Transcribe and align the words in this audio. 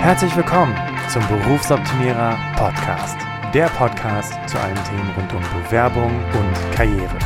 Herzlich 0.00 0.34
willkommen 0.36 0.74
zum 1.12 1.26
Berufsoptimierer 1.26 2.38
Podcast. 2.56 3.18
Der 3.52 3.66
Podcast 3.66 4.32
zu 4.48 4.56
allen 4.58 4.78
Themen 4.84 5.10
rund 5.16 5.32
um 5.34 5.62
Bewerbung 5.64 6.12
und 6.34 6.74
Karriere. 6.74 7.18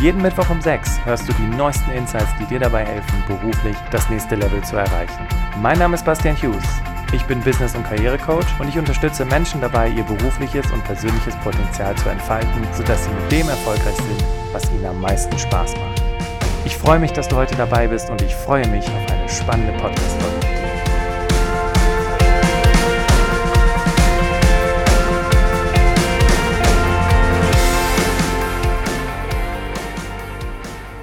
Jeden 0.00 0.22
Mittwoch 0.22 0.48
um 0.48 0.60
6 0.60 1.04
hörst 1.04 1.28
du 1.28 1.32
die 1.32 1.56
neuesten 1.56 1.90
Insights, 1.90 2.30
die 2.38 2.46
dir 2.46 2.60
dabei 2.60 2.86
helfen, 2.86 3.24
beruflich 3.26 3.76
das 3.90 4.08
nächste 4.08 4.36
Level 4.36 4.62
zu 4.62 4.76
erreichen. 4.76 5.26
Mein 5.60 5.80
Name 5.80 5.96
ist 5.96 6.04
Bastian 6.04 6.36
Hughes. 6.36 6.64
Ich 7.12 7.24
bin 7.24 7.40
Business- 7.40 7.74
und 7.74 7.82
Karrierecoach 7.82 8.60
und 8.60 8.68
ich 8.68 8.78
unterstütze 8.78 9.24
Menschen 9.24 9.60
dabei, 9.60 9.88
ihr 9.88 10.04
berufliches 10.04 10.70
und 10.70 10.84
persönliches 10.84 11.34
Potenzial 11.38 11.96
zu 11.96 12.08
entfalten, 12.10 12.62
sodass 12.72 13.04
sie 13.04 13.10
mit 13.10 13.32
dem 13.32 13.48
erfolgreich 13.48 13.96
sind, 13.96 14.24
was 14.52 14.70
ihnen 14.70 14.86
am 14.86 15.00
meisten 15.00 15.36
Spaß 15.36 15.74
macht. 15.74 16.02
Ich 16.64 16.76
freue 16.76 17.00
mich, 17.00 17.12
dass 17.12 17.26
du 17.26 17.34
heute 17.34 17.56
dabei 17.56 17.88
bist 17.88 18.08
und 18.08 18.22
ich 18.22 18.34
freue 18.34 18.66
mich 18.68 18.86
auf 18.86 19.12
eine 19.12 19.28
spannende 19.28 19.72
Podcast-Folge. 19.72 20.59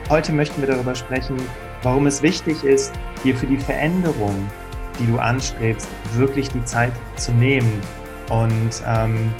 Heute 0.10 0.32
möchten 0.32 0.62
wir 0.62 0.70
darüber 0.70 0.96
sprechen, 0.96 1.36
warum 1.84 2.08
es 2.08 2.22
wichtig 2.22 2.64
ist, 2.64 2.94
dir 3.26 3.36
für 3.36 3.46
die 3.46 3.58
Veränderung, 3.58 4.50
die 4.98 5.06
du 5.06 5.18
anstrebst, 5.20 5.90
wirklich 6.14 6.48
die 6.48 6.64
Zeit 6.64 6.94
zu 7.18 7.34
nehmen. 7.34 7.82
Und 8.30 8.82
ähm, 8.88 9.34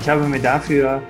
ich 0.00 0.08
habe 0.08 0.26
mir 0.26 0.40
dafür 0.40 1.02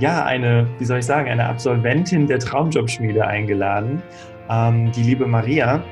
ja 0.00 0.24
eine, 0.24 0.68
wie 0.80 0.84
soll 0.84 0.98
ich 0.98 1.06
sagen, 1.06 1.30
eine 1.30 1.46
Absolventin 1.46 2.26
der 2.26 2.40
Traumjobschmiede 2.40 3.24
eingeladen, 3.24 4.02
ähm, 4.50 4.90
die 4.90 5.04
liebe 5.04 5.26
Maria. 5.26 5.84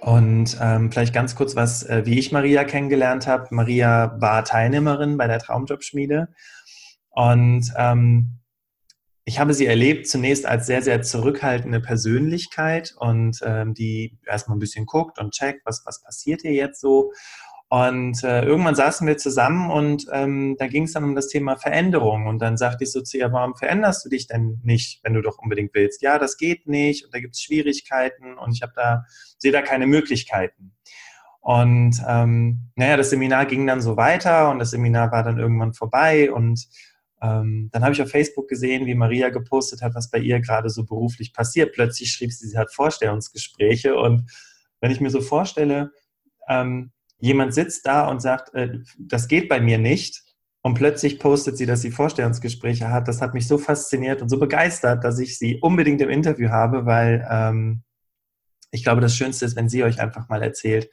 Und 0.00 0.56
ähm, 0.62 0.90
vielleicht 0.90 1.12
ganz 1.12 1.36
kurz 1.36 1.54
was, 1.54 1.82
äh, 1.82 2.06
wie 2.06 2.18
ich 2.18 2.32
Maria 2.32 2.64
kennengelernt 2.64 3.26
habe. 3.26 3.48
Maria 3.50 4.16
war 4.20 4.42
Teilnehmerin 4.42 5.18
bei 5.18 5.26
der 5.26 5.38
Traumjobschmiede 5.38 6.28
und 7.10 7.70
ähm, 7.76 8.38
ich 9.26 9.38
habe 9.38 9.54
sie 9.54 9.66
erlebt 9.66 10.06
zunächst 10.06 10.44
als 10.44 10.66
sehr, 10.66 10.82
sehr 10.82 11.00
zurückhaltende 11.02 11.80
Persönlichkeit 11.80 12.94
und 12.98 13.40
ähm, 13.42 13.72
die 13.72 14.18
erstmal 14.26 14.56
ein 14.56 14.60
bisschen 14.60 14.84
guckt 14.84 15.18
und 15.18 15.32
checkt, 15.32 15.64
was, 15.64 15.82
was 15.86 16.02
passiert 16.02 16.42
hier 16.42 16.52
jetzt 16.52 16.80
so. 16.80 17.12
Und 17.70 18.22
äh, 18.22 18.44
irgendwann 18.44 18.74
saßen 18.74 19.06
wir 19.06 19.16
zusammen 19.16 19.70
und 19.70 20.06
ähm, 20.12 20.56
da 20.58 20.66
ging 20.66 20.84
es 20.84 20.92
dann 20.92 21.04
um 21.04 21.14
das 21.14 21.28
Thema 21.28 21.56
Veränderung. 21.56 22.26
Und 22.26 22.40
dann 22.40 22.58
sagte 22.58 22.84
ich 22.84 22.92
so 22.92 23.00
zu 23.00 23.16
ihr, 23.16 23.32
warum 23.32 23.56
veränderst 23.56 24.04
du 24.04 24.10
dich 24.10 24.26
denn 24.26 24.60
nicht, 24.62 25.02
wenn 25.02 25.14
du 25.14 25.22
doch 25.22 25.38
unbedingt 25.38 25.74
willst? 25.74 26.02
Ja, 26.02 26.18
das 26.18 26.36
geht 26.36 26.68
nicht 26.68 27.06
und 27.06 27.14
da 27.14 27.20
gibt 27.20 27.34
es 27.34 27.42
Schwierigkeiten 27.42 28.36
und 28.38 28.52
ich 28.52 28.62
habe 28.62 28.74
da, 28.76 29.06
sehe 29.38 29.52
da 29.52 29.62
keine 29.62 29.86
Möglichkeiten. 29.86 30.74
Und 31.40 32.00
ähm, 32.06 32.70
naja, 32.76 32.96
das 32.96 33.10
Seminar 33.10 33.46
ging 33.46 33.66
dann 33.66 33.80
so 33.80 33.96
weiter 33.96 34.50
und 34.50 34.58
das 34.58 34.70
Seminar 34.70 35.10
war 35.10 35.22
dann 35.22 35.38
irgendwann 35.38 35.74
vorbei 35.74 36.30
und 36.30 36.68
ähm, 37.22 37.70
dann 37.72 37.82
habe 37.82 37.92
ich 37.92 38.02
auf 38.02 38.10
Facebook 38.10 38.48
gesehen, 38.48 38.86
wie 38.86 38.94
Maria 38.94 39.30
gepostet 39.30 39.82
hat, 39.82 39.94
was 39.94 40.10
bei 40.10 40.18
ihr 40.18 40.40
gerade 40.40 40.68
so 40.68 40.84
beruflich 40.84 41.32
passiert. 41.32 41.72
Plötzlich 41.72 42.12
schrieb 42.12 42.32
sie, 42.32 42.48
sie 42.48 42.58
hat 42.58 42.72
Vorstellungsgespräche. 42.72 43.96
Und 43.96 44.30
wenn 44.80 44.90
ich 44.90 45.00
mir 45.00 45.10
so 45.10 45.20
vorstelle, 45.20 45.92
ähm, 46.48 46.92
jemand 47.18 47.54
sitzt 47.54 47.86
da 47.86 48.08
und 48.08 48.20
sagt, 48.20 48.54
äh, 48.54 48.80
das 48.98 49.28
geht 49.28 49.48
bei 49.48 49.60
mir 49.60 49.78
nicht. 49.78 50.22
Und 50.62 50.74
plötzlich 50.74 51.18
postet 51.18 51.58
sie, 51.58 51.66
dass 51.66 51.82
sie 51.82 51.90
Vorstellungsgespräche 51.90 52.90
hat. 52.90 53.06
Das 53.06 53.20
hat 53.20 53.34
mich 53.34 53.46
so 53.46 53.58
fasziniert 53.58 54.22
und 54.22 54.30
so 54.30 54.38
begeistert, 54.38 55.04
dass 55.04 55.18
ich 55.18 55.38
sie 55.38 55.60
unbedingt 55.60 56.00
im 56.00 56.08
Interview 56.08 56.48
habe, 56.48 56.86
weil 56.86 57.26
ähm, 57.30 57.82
ich 58.70 58.82
glaube, 58.82 59.00
das 59.00 59.14
Schönste 59.14 59.44
ist, 59.44 59.56
wenn 59.56 59.68
sie 59.68 59.84
euch 59.84 60.00
einfach 60.00 60.28
mal 60.28 60.42
erzählt, 60.42 60.90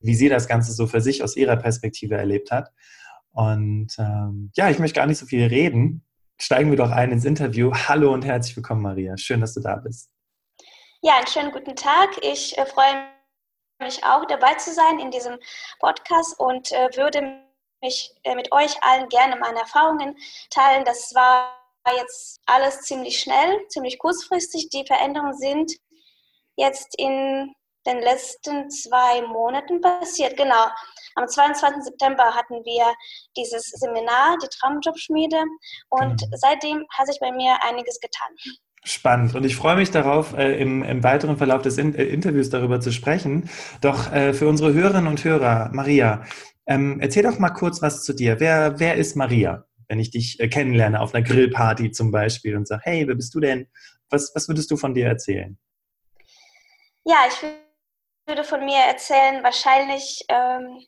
wie 0.00 0.14
sie 0.14 0.28
das 0.28 0.46
Ganze 0.46 0.72
so 0.72 0.86
für 0.86 1.00
sich 1.00 1.22
aus 1.22 1.36
ihrer 1.36 1.56
Perspektive 1.56 2.16
erlebt 2.16 2.50
hat. 2.50 2.70
Und 3.34 3.88
ähm, 3.98 4.52
ja, 4.54 4.70
ich 4.70 4.78
möchte 4.78 4.98
gar 4.98 5.06
nicht 5.06 5.18
so 5.18 5.26
viel 5.26 5.44
reden. 5.46 6.06
Steigen 6.40 6.70
wir 6.70 6.78
doch 6.78 6.90
ein 6.90 7.10
ins 7.10 7.24
Interview. 7.24 7.72
Hallo 7.72 8.12
und 8.12 8.24
herzlich 8.24 8.56
willkommen, 8.56 8.82
Maria. 8.82 9.16
Schön, 9.16 9.40
dass 9.40 9.54
du 9.54 9.60
da 9.60 9.76
bist. 9.76 10.10
Ja, 11.02 11.16
einen 11.16 11.26
schönen 11.26 11.50
guten 11.50 11.74
Tag. 11.74 12.10
Ich 12.22 12.56
äh, 12.56 12.64
freue 12.64 13.08
mich 13.80 14.04
auch 14.04 14.24
dabei 14.26 14.54
zu 14.54 14.72
sein 14.72 15.00
in 15.00 15.10
diesem 15.10 15.38
Podcast 15.80 16.38
und 16.38 16.70
äh, 16.72 16.88
würde 16.94 17.42
mich 17.82 18.14
äh, 18.22 18.36
mit 18.36 18.52
euch 18.52 18.80
allen 18.82 19.08
gerne 19.08 19.36
meine 19.36 19.60
Erfahrungen 19.60 20.16
teilen. 20.50 20.84
Das 20.84 21.12
war 21.14 21.58
jetzt 21.98 22.40
alles 22.46 22.82
ziemlich 22.82 23.18
schnell, 23.18 23.66
ziemlich 23.68 23.98
kurzfristig. 23.98 24.70
Die 24.70 24.86
Veränderungen 24.86 25.36
sind 25.36 25.72
jetzt 26.56 26.94
in 26.98 27.52
den 27.86 28.00
letzten 28.00 28.70
zwei 28.70 29.22
Monaten 29.26 29.80
passiert. 29.80 30.36
Genau. 30.36 30.66
Am 31.16 31.28
22. 31.28 31.82
September 31.84 32.34
hatten 32.34 32.64
wir 32.64 32.94
dieses 33.36 33.70
Seminar, 33.70 34.36
die 34.42 34.48
Traumjobschmiede, 34.48 35.42
und 35.90 36.20
genau. 36.20 36.36
seitdem 36.36 36.84
hat 36.96 37.06
sich 37.06 37.18
bei 37.20 37.30
mir 37.32 37.56
einiges 37.62 38.00
getan. 38.00 38.28
Spannend. 38.86 39.34
Und 39.34 39.44
ich 39.44 39.56
freue 39.56 39.76
mich 39.76 39.90
darauf, 39.90 40.34
äh, 40.36 40.60
im, 40.60 40.82
im, 40.82 41.02
weiteren 41.02 41.38
Verlauf 41.38 41.62
des 41.62 41.78
In 41.78 41.94
äh, 41.94 42.04
Interviews 42.04 42.50
darüber 42.50 42.80
zu 42.80 42.92
sprechen. 42.92 43.48
Doch 43.80 44.12
äh, 44.12 44.34
für 44.34 44.46
unsere 44.46 44.74
Hörerinnen 44.74 45.06
und 45.06 45.24
Hörer, 45.24 45.70
Maria, 45.72 46.24
ähm, 46.66 47.00
erzähl 47.00 47.22
doch 47.22 47.38
mal 47.38 47.50
kurz 47.50 47.80
was 47.80 48.04
zu 48.04 48.12
dir. 48.12 48.40
Wer, 48.40 48.78
wer 48.78 48.96
ist 48.96 49.16
Maria, 49.16 49.64
wenn 49.88 49.98
ich 49.98 50.10
dich 50.10 50.38
äh, 50.38 50.48
kennenlerne 50.48 51.00
auf 51.00 51.14
einer 51.14 51.24
Grillparty 51.24 51.92
zum 51.92 52.10
Beispiel 52.10 52.56
und 52.56 52.68
sage, 52.68 52.82
hey, 52.84 53.08
wer 53.08 53.14
bist 53.14 53.34
du 53.34 53.40
denn? 53.40 53.68
Was, 54.10 54.32
was 54.34 54.48
würdest 54.48 54.70
du 54.70 54.76
von 54.76 54.92
dir 54.92 55.06
erzählen? 55.06 55.56
Ja, 57.04 57.16
ich 57.28 57.36
würde 58.26 58.44
von 58.44 58.64
mir 58.64 58.78
erzählen, 58.78 59.42
wahrscheinlich 59.42 60.24
ähm, 60.28 60.86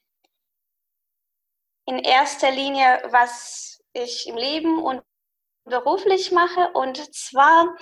in 1.86 1.98
erster 1.98 2.50
Linie, 2.50 3.02
was 3.10 3.80
ich 3.92 4.26
im 4.26 4.36
Leben 4.36 4.82
und 4.82 5.02
beruflich 5.64 6.32
mache. 6.32 6.70
Und 6.72 7.14
zwar, 7.14 7.76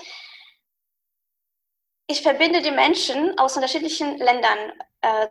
ich 2.06 2.22
verbinde 2.22 2.62
die 2.62 2.70
Menschen 2.70 3.38
aus 3.38 3.56
unterschiedlichen 3.56 4.18
Ländern 4.18 4.72
äh, 5.00 5.28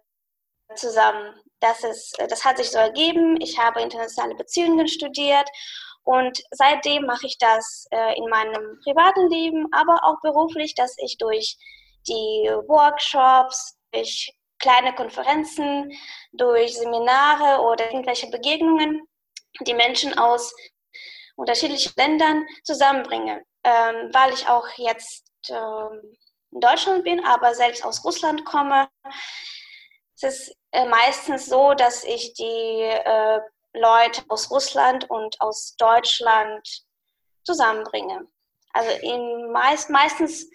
zusammen. 0.75 1.39
Das, 1.59 1.83
ist, 1.83 2.17
das 2.29 2.43
hat 2.43 2.57
sich 2.57 2.71
so 2.71 2.77
ergeben. 2.77 3.39
Ich 3.39 3.59
habe 3.59 3.81
internationale 3.81 4.35
Beziehungen 4.35 4.87
studiert 4.87 5.49
und 6.03 6.43
seitdem 6.51 7.05
mache 7.05 7.27
ich 7.27 7.37
das 7.37 7.87
äh, 7.91 8.17
in 8.17 8.27
meinem 8.27 8.79
privaten 8.83 9.29
Leben, 9.29 9.67
aber 9.71 10.03
auch 10.03 10.19
beruflich, 10.21 10.75
dass 10.75 10.95
ich 10.97 11.17
durch 11.17 11.57
die 12.07 12.49
Workshops, 12.67 13.77
durch 13.93 14.33
kleine 14.59 14.93
Konferenzen, 14.95 15.91
durch 16.31 16.77
Seminare 16.77 17.61
oder 17.61 17.85
irgendwelche 17.85 18.29
Begegnungen 18.29 19.07
die 19.61 19.73
Menschen 19.73 20.17
aus 20.17 20.53
unterschiedlichen 21.35 21.93
Ländern 21.97 22.45
zusammenbringe. 22.63 23.43
Ähm, 23.63 24.09
weil 24.13 24.33
ich 24.33 24.47
auch 24.47 24.67
jetzt 24.77 25.25
ähm, 25.49 26.17
in 26.51 26.59
Deutschland 26.59 27.03
bin, 27.03 27.23
aber 27.25 27.55
selbst 27.55 27.85
aus 27.85 28.03
Russland 28.03 28.45
komme. 28.45 28.89
Es 30.15 30.23
ist 30.23 30.55
äh, 30.71 30.85
meistens 30.85 31.45
so, 31.45 31.73
dass 31.73 32.03
ich 32.03 32.33
die 32.33 32.81
äh, 32.81 33.39
Leute 33.73 34.23
aus 34.27 34.51
Russland 34.51 35.09
und 35.09 35.39
aus 35.39 35.75
Deutschland 35.77 36.67
zusammenbringe. 37.43 38.27
Also 38.73 38.91
in 39.01 39.51
meist, 39.51 39.89
meistens 39.89 40.49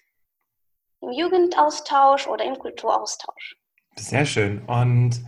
im 1.00 1.12
Jugendaustausch 1.12 2.26
oder 2.26 2.44
im 2.44 2.58
Kulturaustausch. 2.58 3.56
Sehr 3.96 4.26
schön. 4.26 4.64
Und 4.66 5.20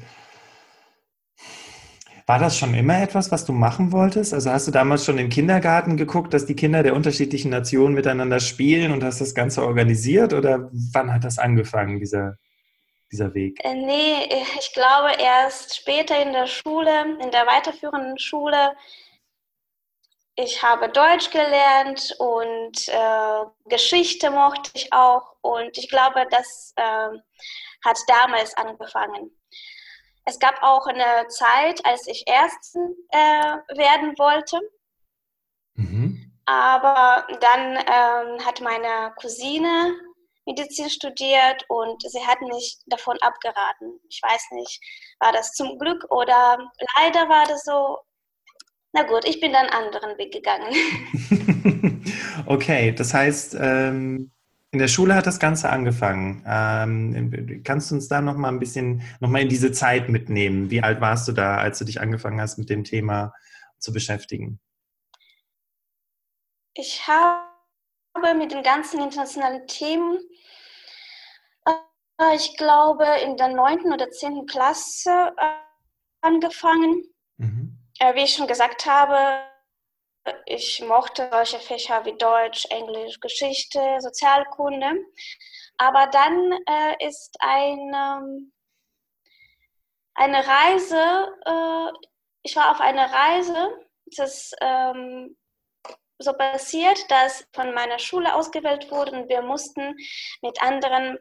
war 2.31 2.39
das 2.39 2.57
schon 2.57 2.75
immer 2.75 3.03
etwas, 3.03 3.33
was 3.33 3.45
du 3.45 3.53
machen 3.53 3.91
wolltest? 3.91 4.33
Also 4.33 4.53
hast 4.53 4.69
du 4.69 4.71
damals 4.71 5.05
schon 5.05 5.19
im 5.19 5.31
Kindergarten 5.31 5.97
geguckt, 5.97 6.33
dass 6.33 6.47
die 6.47 6.55
Kinder 6.55 6.85
der 6.85 6.95
unterschiedlichen 6.95 7.51
Nationen 7.51 7.93
miteinander 7.93 8.39
spielen 8.39 8.93
und 8.93 9.03
hast 9.03 9.21
das 9.21 9.35
Ganze 9.35 9.65
organisiert? 9.65 10.33
Oder 10.33 10.71
wann 10.93 11.13
hat 11.13 11.25
das 11.25 11.41
angefangen, 11.41 11.99
dieser, 11.99 12.37
dieser 13.11 13.35
Weg? 13.35 13.59
Äh, 13.65 13.75
nee, 13.75 14.29
ich 14.61 14.73
glaube 14.75 15.21
erst 15.21 15.77
später 15.77 16.23
in 16.23 16.33
der 16.33 16.47
Schule, 16.47 17.19
in 17.21 17.33
der 17.33 17.49
weiterführenden 17.49 18.17
Schule. 18.17 18.75
Ich 20.43 20.63
habe 20.63 20.89
Deutsch 20.89 21.31
gelernt 21.31 22.17
und 22.19 22.89
äh, 22.89 23.45
Geschichte 23.67 24.31
mochte 24.31 24.71
ich 24.73 24.91
auch. 24.91 25.35
Und 25.43 25.77
ich 25.77 25.91
glaube, 25.91 26.27
das 26.31 26.73
äh, 26.77 27.09
hat 27.85 27.99
damals 28.07 28.57
angefangen. 28.57 29.39
Es 30.25 30.39
gab 30.39 30.63
auch 30.63 30.87
eine 30.87 31.29
Zeit, 31.29 31.85
als 31.85 32.07
ich 32.07 32.27
Ärztin 32.27 32.97
äh, 33.11 33.77
werden 33.77 34.15
wollte. 34.19 34.61
Mhm. 35.75 36.33
Aber 36.47 37.27
dann 37.41 37.77
ähm, 37.77 38.47
hat 38.47 38.63
meine 38.63 39.13
Cousine 39.21 39.95
Medizin 40.47 40.89
studiert 40.89 41.67
und 41.69 42.03
sie 42.11 42.27
hat 42.27 42.41
mich 42.41 42.79
davon 42.87 43.19
abgeraten. 43.21 44.01
Ich 44.09 44.23
weiß 44.23 44.53
nicht, 44.53 44.81
war 45.19 45.33
das 45.33 45.53
zum 45.53 45.79
Glück 45.79 46.03
oder 46.11 46.59
leider 46.97 47.29
war 47.29 47.47
das 47.47 47.63
so. 47.65 47.99
Na 48.93 49.03
gut, 49.05 49.25
ich 49.25 49.41
bin 49.41 49.53
dann 49.53 49.67
einen 49.67 49.95
anderen 49.95 50.19
Weg 50.19 50.33
gegangen. 50.33 50.75
okay, 52.47 52.93
das 52.93 53.15
heißt, 53.15 53.57
ähm, 53.61 54.33
In 54.73 54.79
der 54.79 54.89
Schule 54.89 55.17
hat 55.17 55.27
das 55.27 55.41
Ganze 55.41 55.69
angefangen. 55.71 56.45
Ähm, 56.47 57.63
kannst 57.65 57.91
du 57.91 57.97
uns 57.97 58.07
da 58.07 58.21
noch 58.21 58.37
mal 58.37 58.49
ein 58.49 58.61
bisschen, 58.61 59.03
noch 59.19 59.29
mal 59.29 59.43
in 59.43 59.49
diese 59.49 59.73
Zeit 59.73 60.09
mitnehmen? 60.09 60.71
Wie 60.71 60.83
alt 60.83 61.01
warst 61.01 61.27
du 61.27 61.33
da, 61.33 61.57
als 61.57 61.79
du 61.81 61.85
dich 61.85 62.01
angefangen 62.01 62.41
hast, 62.41 62.57
mit 62.57 62.71
dem 62.71 62.85
Thema 62.85 63.33
zu 63.79 63.93
beschäftigen? 63.93 64.61
Ich 66.75 67.07
habe 67.09 67.49
mit 68.37 68.53
den 68.53 68.63
ganzen 68.63 69.01
internationalen 69.01 69.67
Themen, 69.67 70.19
äh, 71.67 72.37
ich 72.37 72.57
glaube, 72.57 73.07
in 73.25 73.37
der 73.37 73.49
neunten 73.49 73.93
oder 73.93 74.09
zehnten 74.11 74.47
Klasse 74.47 75.33
äh, 75.37 75.47
angefangen. 76.21 77.03
Äh, 78.01 78.15
wie 78.15 78.25
ich 78.25 78.35
schon 78.35 78.47
gesagt 78.47 78.87
habe, 78.87 79.45
ich 80.47 80.81
mochte 80.83 81.29
solche 81.31 81.59
Fächer 81.59 82.05
wie 82.05 82.17
Deutsch, 82.17 82.67
Englisch, 82.71 83.21
Geschichte, 83.21 83.99
Sozialkunde. 84.01 84.93
Aber 85.77 86.07
dann 86.07 86.53
äh, 86.67 87.07
ist 87.07 87.37
eine, 87.41 88.41
eine 90.15 90.47
Reise, 90.47 91.29
äh, 91.45 92.07
ich 92.43 92.57
war 92.57 92.71
auf 92.71 92.81
einer 92.81 93.13
Reise, 93.13 93.69
das 94.07 94.35
ist 94.35 94.57
ähm, 94.63 95.37
so 96.19 96.33
passiert, 96.33 97.11
dass 97.11 97.47
von 97.55 97.75
meiner 97.75 97.99
Schule 97.99 98.35
ausgewählt 98.35 98.91
wurde 98.91 99.13
und 99.13 99.29
wir 99.29 99.43
mussten 99.43 99.95
mit 100.43 100.63
anderen 100.63 101.19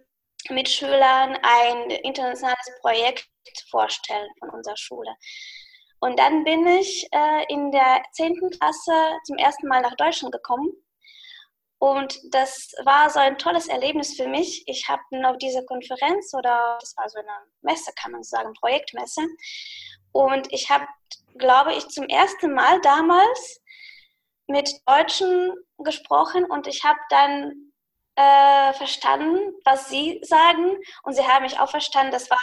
Mitschülern 0.49 1.37
ein 1.41 1.89
internationales 1.89 2.71
Projekt 2.81 3.27
vorstellen 3.69 4.29
von 4.39 4.49
unserer 4.51 4.77
Schule. 4.77 5.13
Und 5.99 6.17
dann 6.17 6.43
bin 6.43 6.65
ich 6.67 7.07
äh, 7.11 7.45
in 7.49 7.71
der 7.71 8.03
10. 8.13 8.35
Klasse 8.51 8.93
zum 9.25 9.37
ersten 9.37 9.67
Mal 9.67 9.81
nach 9.81 9.95
Deutschland 9.95 10.33
gekommen. 10.33 10.71
Und 11.77 12.19
das 12.31 12.73
war 12.83 13.09
so 13.09 13.19
ein 13.19 13.37
tolles 13.37 13.67
Erlebnis 13.67 14.15
für 14.15 14.27
mich. 14.27 14.63
Ich 14.67 14.89
habe 14.89 15.01
auf 15.25 15.37
dieser 15.37 15.63
Konferenz 15.63 16.33
oder 16.33 16.77
das 16.81 16.95
war 16.97 17.07
so 17.09 17.19
eine 17.19 17.31
Messe, 17.61 17.91
kann 17.95 18.11
man 18.11 18.23
sagen, 18.23 18.53
Projektmesse. 18.59 19.21
Und 20.11 20.51
ich 20.51 20.69
habe, 20.69 20.85
glaube 21.37 21.73
ich, 21.73 21.87
zum 21.87 22.05
ersten 22.07 22.53
Mal 22.53 22.81
damals 22.81 23.61
mit 24.47 24.69
Deutschen 24.85 25.53
gesprochen 25.77 26.43
und 26.45 26.67
ich 26.67 26.83
habe 26.83 26.99
dann 27.09 27.71
äh, 28.15 28.73
verstanden, 28.73 29.53
was 29.63 29.89
sie 29.89 30.19
sagen 30.23 30.77
und 31.03 31.13
sie 31.13 31.25
haben 31.25 31.43
mich 31.43 31.59
auch 31.59 31.69
verstanden. 31.69 32.11
Das 32.11 32.29
war 32.29 32.39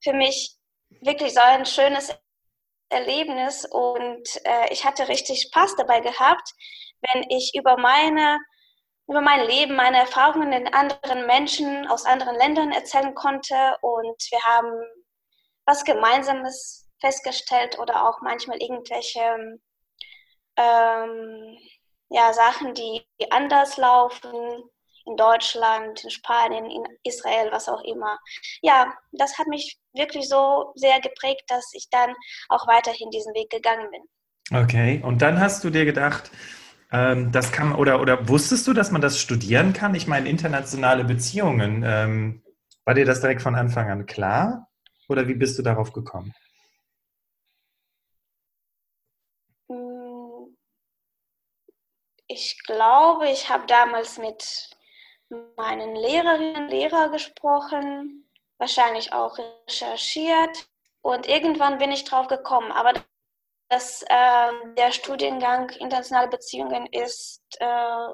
für 0.00 0.12
mich 0.12 0.56
wirklich 1.00 1.34
so 1.34 1.40
ein 1.40 1.66
schönes 1.66 2.14
Erlebnis 2.90 3.64
und 3.64 4.28
äh, 4.44 4.72
ich 4.72 4.84
hatte 4.84 5.08
richtig 5.08 5.42
Spaß 5.42 5.76
dabei 5.76 6.00
gehabt, 6.00 6.52
wenn 7.00 7.24
ich 7.30 7.54
über 7.54 7.76
meine 7.76 8.38
über 9.08 9.22
mein 9.22 9.46
Leben, 9.46 9.74
meine 9.74 10.00
Erfahrungen 10.00 10.52
in 10.52 10.72
anderen 10.74 11.26
Menschen 11.26 11.86
aus 11.86 12.04
anderen 12.04 12.36
Ländern 12.36 12.72
erzählen 12.72 13.14
konnte 13.14 13.54
und 13.80 14.22
wir 14.30 14.42
haben 14.44 14.82
was 15.64 15.84
Gemeinsames 15.84 16.86
festgestellt 17.00 17.78
oder 17.78 18.06
auch 18.06 18.20
manchmal 18.20 18.60
irgendwelche 18.60 19.58
ähm, 20.56 21.58
ja, 22.10 22.32
Sachen, 22.34 22.74
die 22.74 23.06
anders 23.30 23.78
laufen 23.78 24.62
in 25.08 25.16
Deutschland, 25.16 26.04
in 26.04 26.10
Spanien, 26.10 26.66
in 26.66 26.84
Israel, 27.02 27.50
was 27.50 27.68
auch 27.68 27.82
immer. 27.84 28.18
Ja, 28.62 28.92
das 29.12 29.38
hat 29.38 29.46
mich 29.48 29.78
wirklich 29.94 30.28
so 30.28 30.72
sehr 30.76 31.00
geprägt, 31.00 31.44
dass 31.48 31.64
ich 31.72 31.88
dann 31.90 32.14
auch 32.48 32.66
weiterhin 32.66 33.10
diesen 33.10 33.34
Weg 33.34 33.50
gegangen 33.50 33.88
bin. 33.90 34.02
Okay, 34.62 35.02
und 35.04 35.20
dann 35.20 35.40
hast 35.40 35.64
du 35.64 35.70
dir 35.70 35.84
gedacht, 35.84 36.30
ähm, 36.90 37.32
das 37.32 37.52
kann 37.52 37.74
oder 37.74 38.00
oder 38.00 38.28
wusstest 38.28 38.66
du, 38.66 38.72
dass 38.72 38.90
man 38.90 39.02
das 39.02 39.20
studieren 39.20 39.72
kann? 39.72 39.94
Ich 39.94 40.06
meine 40.06 40.28
internationale 40.28 41.04
Beziehungen. 41.04 41.82
Ähm, 41.86 42.42
war 42.84 42.94
dir 42.94 43.04
das 43.04 43.20
direkt 43.20 43.42
von 43.42 43.54
Anfang 43.54 43.90
an 43.90 44.06
klar? 44.06 44.68
Oder 45.08 45.28
wie 45.28 45.34
bist 45.34 45.58
du 45.58 45.62
darauf 45.62 45.92
gekommen? 45.92 46.32
Hm, 49.68 50.56
ich 52.26 52.62
glaube, 52.64 53.28
ich 53.28 53.50
habe 53.50 53.66
damals 53.66 54.18
mit 54.18 54.70
meinen 55.56 55.96
Lehrerinnen 55.96 56.64
und 56.64 56.68
Lehrern 56.68 57.12
gesprochen, 57.12 58.28
wahrscheinlich 58.58 59.12
auch 59.12 59.38
recherchiert 59.38 60.68
und 61.02 61.26
irgendwann 61.26 61.78
bin 61.78 61.92
ich 61.92 62.04
drauf 62.04 62.28
gekommen. 62.28 62.72
Aber 62.72 62.92
dass 63.68 64.02
äh, 64.02 64.74
der 64.76 64.92
Studiengang 64.92 65.70
internationale 65.70 66.28
Beziehungen 66.28 66.86
ist 66.86 67.42
äh, 67.60 68.12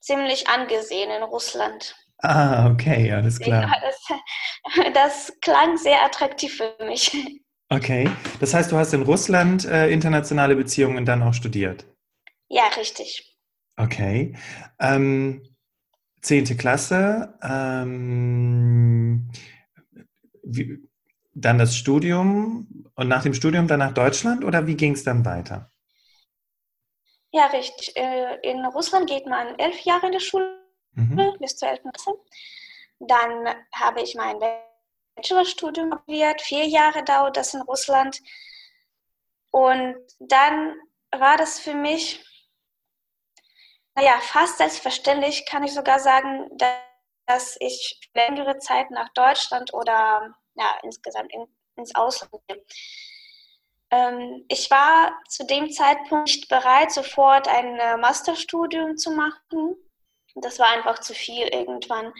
ziemlich 0.00 0.48
angesehen 0.48 1.10
in 1.10 1.22
Russland. 1.22 1.96
Ah, 2.18 2.70
okay, 2.70 3.10
alles 3.12 3.40
klar. 3.40 3.68
Das, 3.82 4.84
das, 4.94 5.32
klang 5.40 5.76
sehr 5.76 6.04
attraktiv 6.04 6.56
für 6.56 6.76
mich. 6.84 7.16
Okay, 7.68 8.08
das 8.38 8.54
heißt, 8.54 8.70
du 8.70 8.76
hast 8.76 8.92
in 8.92 9.02
Russland 9.02 9.64
äh, 9.64 9.88
internationale 9.88 10.54
Beziehungen 10.54 11.04
dann 11.04 11.22
auch 11.22 11.34
studiert? 11.34 11.84
Ja, 12.48 12.64
richtig. 12.76 13.36
Okay. 13.76 14.36
Ähm, 14.78 15.51
zehnte 16.22 16.56
Klasse, 16.56 17.38
ähm, 17.42 19.28
wie, 20.44 20.78
dann 21.34 21.58
das 21.58 21.76
Studium 21.76 22.90
und 22.94 23.08
nach 23.08 23.22
dem 23.22 23.34
Studium 23.34 23.66
dann 23.66 23.80
nach 23.80 23.92
Deutschland 23.92 24.44
oder 24.44 24.66
wie 24.66 24.76
ging 24.76 24.92
es 24.92 25.04
dann 25.04 25.24
weiter? 25.24 25.70
Ja, 27.32 27.46
richtig. 27.46 27.96
Äh, 27.96 28.38
in 28.42 28.64
Russland 28.66 29.08
geht 29.08 29.26
man 29.26 29.58
elf 29.58 29.80
Jahre 29.80 30.06
in 30.06 30.12
der 30.12 30.20
Schule 30.20 30.58
mhm. 30.92 31.34
bis 31.40 31.56
zur 31.56 31.68
elften 31.68 31.90
Klasse. 31.90 32.18
Dann 32.98 33.48
habe 33.74 34.02
ich 34.02 34.14
mein 34.14 34.38
Bachelorstudium 35.16 35.92
absolviert. 35.92 36.42
Vier 36.42 36.66
Jahre 36.66 37.02
dauert 37.04 37.36
das 37.36 37.54
in 37.54 37.62
Russland. 37.62 38.20
Und 39.50 39.96
dann 40.20 40.74
war 41.10 41.36
das 41.36 41.58
für 41.58 41.74
mich 41.74 42.24
naja, 43.94 44.18
fast 44.20 44.58
selbstverständlich 44.58 45.46
kann 45.46 45.64
ich 45.64 45.74
sogar 45.74 45.98
sagen, 45.98 46.48
dass 46.56 47.56
ich 47.60 48.00
längere 48.14 48.58
Zeit 48.58 48.90
nach 48.90 49.10
Deutschland 49.14 49.74
oder 49.74 50.34
ja, 50.54 50.78
insgesamt 50.82 51.32
in, 51.32 51.46
ins 51.76 51.94
Ausland 51.94 52.32
gehe. 52.46 52.64
Ähm, 53.90 54.44
ich 54.48 54.70
war 54.70 55.12
zu 55.28 55.44
dem 55.44 55.70
Zeitpunkt 55.70 56.28
nicht 56.28 56.48
bereit, 56.48 56.92
sofort 56.92 57.48
ein 57.48 57.78
äh, 57.78 57.96
Masterstudium 57.98 58.96
zu 58.96 59.10
machen. 59.10 59.76
Das 60.34 60.58
war 60.58 60.68
einfach 60.68 60.98
zu 61.00 61.14
viel 61.14 61.48
irgendwann. 61.48 62.12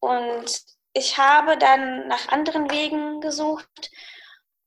Und 0.00 0.62
ich 0.92 1.18
habe 1.18 1.58
dann 1.58 2.06
nach 2.06 2.28
anderen 2.28 2.70
Wegen 2.70 3.20
gesucht 3.20 3.90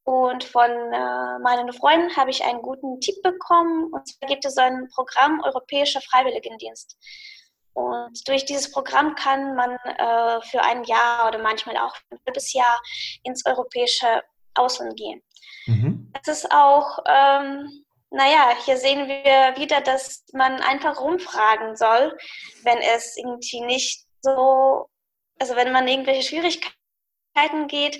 und 0.07 0.45
von 0.45 0.71
äh, 0.71 1.39
meinen 1.39 1.73
Freunden 1.73 2.15
habe 2.15 2.29
ich 2.29 2.41
einen 2.45 2.61
guten 2.61 3.01
Tipp 3.01 3.21
bekommen. 3.23 3.91
Und 3.91 4.07
zwar 4.07 4.29
gibt 4.29 4.45
es 4.45 4.55
ein 4.55 4.87
Programm 4.95 5.41
Europäischer 5.43 5.99
Freiwilligendienst. 5.99 6.97
Und 7.73 8.25
durch 8.25 8.45
dieses 8.45 8.71
Programm 8.71 9.15
kann 9.15 9.53
man 9.55 9.71
äh, 9.71 10.41
für 10.43 10.61
ein 10.61 10.85
Jahr 10.85 11.27
oder 11.27 11.39
manchmal 11.39 11.75
auch 11.75 11.93
ein 12.09 12.19
halbes 12.25 12.53
Jahr 12.53 12.81
ins 13.23 13.45
europäische 13.45 14.23
Ausland 14.53 14.95
gehen. 14.95 15.21
Mhm. 15.65 16.09
Das 16.13 16.37
ist 16.37 16.53
auch, 16.53 16.99
ähm, 17.05 17.83
naja, 18.09 18.55
hier 18.63 18.77
sehen 18.77 19.09
wir 19.09 19.59
wieder, 19.59 19.81
dass 19.81 20.23
man 20.31 20.61
einfach 20.61 21.01
rumfragen 21.01 21.75
soll, 21.75 22.17
wenn 22.63 22.77
es 22.77 23.17
irgendwie 23.17 23.59
nicht 23.59 24.05
so, 24.21 24.87
also 25.37 25.57
wenn 25.57 25.73
man 25.73 25.85
irgendwelche 25.85 26.23
Schwierigkeiten 26.23 27.67
geht, 27.67 27.99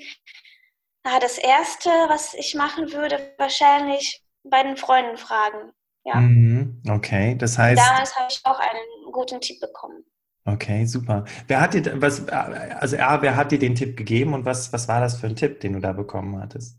Ah, 1.09 1.19
das 1.19 1.37
erste, 1.37 1.89
was 2.09 2.33
ich 2.33 2.53
machen 2.53 2.91
würde, 2.91 3.33
wahrscheinlich 3.37 4.21
bei 4.43 4.61
den 4.61 4.75
Freunden 4.75 5.17
fragen. 5.17 5.71
Ja. 6.03 6.15
Mhm, 6.15 6.81
okay, 6.89 7.35
das 7.37 7.57
heißt. 7.57 7.81
Damals 7.81 8.13
habe 8.15 8.27
ich 8.29 8.41
auch 8.43 8.59
einen 8.59 9.11
guten 9.13 9.39
Tipp 9.39 9.57
bekommen. 9.61 10.03
Okay, 10.43 10.85
super. 10.85 11.23
Wer 11.47 11.61
hat 11.61 11.73
dir 11.73 12.01
was, 12.01 12.27
also 12.27 12.97
A, 12.97 13.21
wer 13.21 13.37
hat 13.37 13.53
dir 13.53 13.59
den 13.59 13.75
Tipp 13.75 13.95
gegeben 13.95 14.33
und 14.33 14.43
was, 14.43 14.73
was 14.73 14.89
war 14.89 14.99
das 14.99 15.17
für 15.17 15.27
ein 15.27 15.37
Tipp, 15.37 15.61
den 15.61 15.73
du 15.73 15.79
da 15.79 15.93
bekommen 15.93 16.41
hattest? 16.41 16.77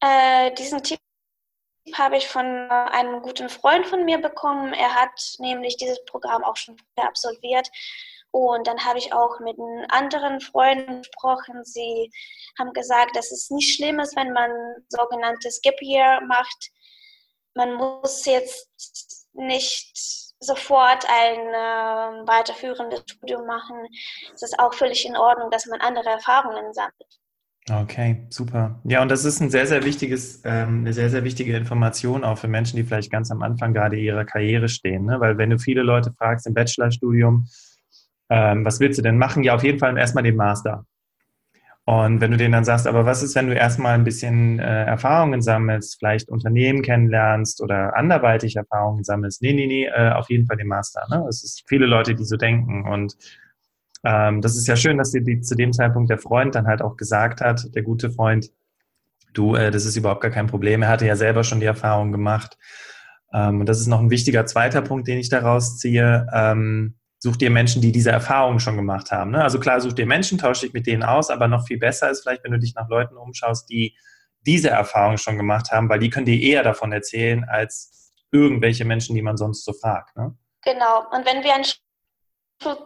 Äh, 0.00 0.52
diesen 0.54 0.82
Tipp 0.84 1.00
habe 1.94 2.16
ich 2.16 2.28
von 2.28 2.46
einem 2.46 3.20
guten 3.20 3.48
Freund 3.48 3.86
von 3.86 4.04
mir 4.04 4.18
bekommen. 4.18 4.72
Er 4.74 4.94
hat 4.94 5.36
nämlich 5.40 5.76
dieses 5.76 6.04
Programm 6.04 6.44
auch 6.44 6.56
schon 6.56 6.76
absolviert 6.96 7.68
und 8.34 8.66
dann 8.66 8.84
habe 8.84 8.98
ich 8.98 9.12
auch 9.12 9.38
mit 9.38 9.56
anderen 9.90 10.40
Freunden 10.40 11.02
gesprochen. 11.02 11.62
Sie 11.62 12.10
haben 12.58 12.72
gesagt, 12.72 13.14
dass 13.14 13.30
es 13.30 13.48
nicht 13.50 13.76
schlimm 13.76 14.00
ist, 14.00 14.16
wenn 14.16 14.32
man 14.32 14.50
sogenanntes 14.88 15.60
Gap 15.62 15.80
Year 15.80 16.20
macht. 16.26 16.70
Man 17.54 17.74
muss 17.74 18.24
jetzt 18.24 19.28
nicht 19.34 19.96
sofort 20.40 21.06
ein 21.08 21.38
äh, 21.38 22.26
weiterführendes 22.26 23.04
Studium 23.08 23.46
machen. 23.46 23.76
Es 24.34 24.42
ist 24.42 24.58
auch 24.58 24.74
völlig 24.74 25.06
in 25.06 25.16
Ordnung, 25.16 25.52
dass 25.52 25.66
man 25.66 25.80
andere 25.80 26.10
Erfahrungen 26.10 26.74
sammelt. 26.74 27.20
Okay, 27.70 28.26
super. 28.30 28.80
Ja, 28.82 29.00
und 29.00 29.10
das 29.12 29.24
ist 29.24 29.38
ein 29.38 29.50
sehr, 29.50 29.68
sehr 29.68 29.84
wichtiges, 29.84 30.42
ähm, 30.44 30.80
eine 30.80 30.92
sehr, 30.92 31.08
sehr 31.08 31.22
wichtige 31.22 31.56
Information 31.56 32.24
auch 32.24 32.38
für 32.38 32.48
Menschen, 32.48 32.78
die 32.78 32.82
vielleicht 32.82 33.12
ganz 33.12 33.30
am 33.30 33.42
Anfang 33.42 33.72
gerade 33.72 33.96
ihrer 33.96 34.24
Karriere 34.24 34.68
stehen. 34.68 35.04
Ne? 35.04 35.20
Weil 35.20 35.38
wenn 35.38 35.50
du 35.50 35.58
viele 35.60 35.82
Leute 35.82 36.12
fragst 36.12 36.48
im 36.48 36.54
Bachelorstudium, 36.54 37.46
ähm, 38.34 38.64
was 38.64 38.80
willst 38.80 38.98
du 38.98 39.02
denn 39.02 39.16
machen? 39.16 39.44
Ja, 39.44 39.54
auf 39.54 39.62
jeden 39.62 39.78
Fall 39.78 39.96
erstmal 39.96 40.24
den 40.24 40.34
Master. 40.34 40.84
Und 41.84 42.20
wenn 42.20 42.30
du 42.30 42.36
denen 42.36 42.52
dann 42.52 42.64
sagst, 42.64 42.86
aber 42.86 43.04
was 43.04 43.22
ist, 43.22 43.34
wenn 43.36 43.46
du 43.46 43.54
erstmal 43.54 43.94
ein 43.94 44.04
bisschen 44.04 44.58
äh, 44.58 44.84
Erfahrungen 44.86 45.40
sammelst, 45.40 45.98
vielleicht 45.98 46.30
Unternehmen 46.30 46.82
kennenlernst 46.82 47.60
oder 47.62 47.94
anderweitig 47.94 48.56
Erfahrungen 48.56 49.04
sammelst? 49.04 49.40
Nee, 49.42 49.52
nee, 49.52 49.66
nee, 49.66 49.84
äh, 49.84 50.10
auf 50.12 50.30
jeden 50.30 50.46
Fall 50.46 50.56
den 50.56 50.66
Master. 50.66 51.06
Ne? 51.10 51.24
Es 51.28 51.44
ist 51.44 51.62
viele 51.68 51.86
Leute, 51.86 52.14
die 52.14 52.24
so 52.24 52.36
denken. 52.36 52.88
Und 52.88 53.16
ähm, 54.02 54.40
das 54.40 54.56
ist 54.56 54.66
ja 54.66 54.76
schön, 54.76 54.98
dass 54.98 55.12
dir 55.12 55.22
die, 55.22 55.42
zu 55.42 55.54
dem 55.54 55.72
Zeitpunkt 55.72 56.10
der 56.10 56.18
Freund 56.18 56.54
dann 56.54 56.66
halt 56.66 56.82
auch 56.82 56.96
gesagt 56.96 57.40
hat, 57.42 57.72
der 57.74 57.82
gute 57.82 58.10
Freund, 58.10 58.50
du, 59.34 59.54
äh, 59.54 59.70
das 59.70 59.84
ist 59.84 59.96
überhaupt 59.96 60.22
gar 60.22 60.30
kein 60.30 60.46
Problem. 60.46 60.82
Er 60.82 60.88
hatte 60.88 61.06
ja 61.06 61.16
selber 61.16 61.44
schon 61.44 61.60
die 61.60 61.66
Erfahrung 61.66 62.12
gemacht. 62.12 62.56
Ähm, 63.32 63.60
und 63.60 63.68
das 63.68 63.78
ist 63.78 63.88
noch 63.88 64.00
ein 64.00 64.10
wichtiger 64.10 64.46
zweiter 64.46 64.80
Punkt, 64.80 65.06
den 65.06 65.18
ich 65.18 65.28
daraus 65.28 65.76
ziehe. 65.76 66.26
Ähm, 66.32 66.94
such 67.24 67.38
dir 67.38 67.48
Menschen, 67.48 67.80
die 67.80 67.90
diese 67.90 68.10
Erfahrungen 68.10 68.60
schon 68.60 68.76
gemacht 68.76 69.10
haben. 69.10 69.30
Ne? 69.30 69.42
Also 69.42 69.58
klar, 69.58 69.80
such 69.80 69.94
dir 69.94 70.04
Menschen, 70.04 70.36
tausche 70.36 70.66
dich 70.66 70.74
mit 70.74 70.86
denen 70.86 71.02
aus, 71.02 71.30
aber 71.30 71.48
noch 71.48 71.66
viel 71.66 71.78
besser 71.78 72.10
ist 72.10 72.20
vielleicht, 72.20 72.44
wenn 72.44 72.52
du 72.52 72.58
dich 72.58 72.74
nach 72.74 72.86
Leuten 72.90 73.16
umschaust, 73.16 73.66
die 73.70 73.96
diese 74.42 74.68
Erfahrungen 74.68 75.16
schon 75.16 75.38
gemacht 75.38 75.72
haben, 75.72 75.88
weil 75.88 76.00
die 76.00 76.10
können 76.10 76.26
dir 76.26 76.38
eher 76.38 76.62
davon 76.62 76.92
erzählen, 76.92 77.42
als 77.44 78.12
irgendwelche 78.30 78.84
Menschen, 78.84 79.14
die 79.16 79.22
man 79.22 79.38
sonst 79.38 79.64
so 79.64 79.72
fragt. 79.72 80.14
Ne? 80.18 80.36
Genau. 80.64 81.06
Und 81.12 81.24
wenn 81.24 81.42
wir 81.42 81.54
einen 81.54 81.64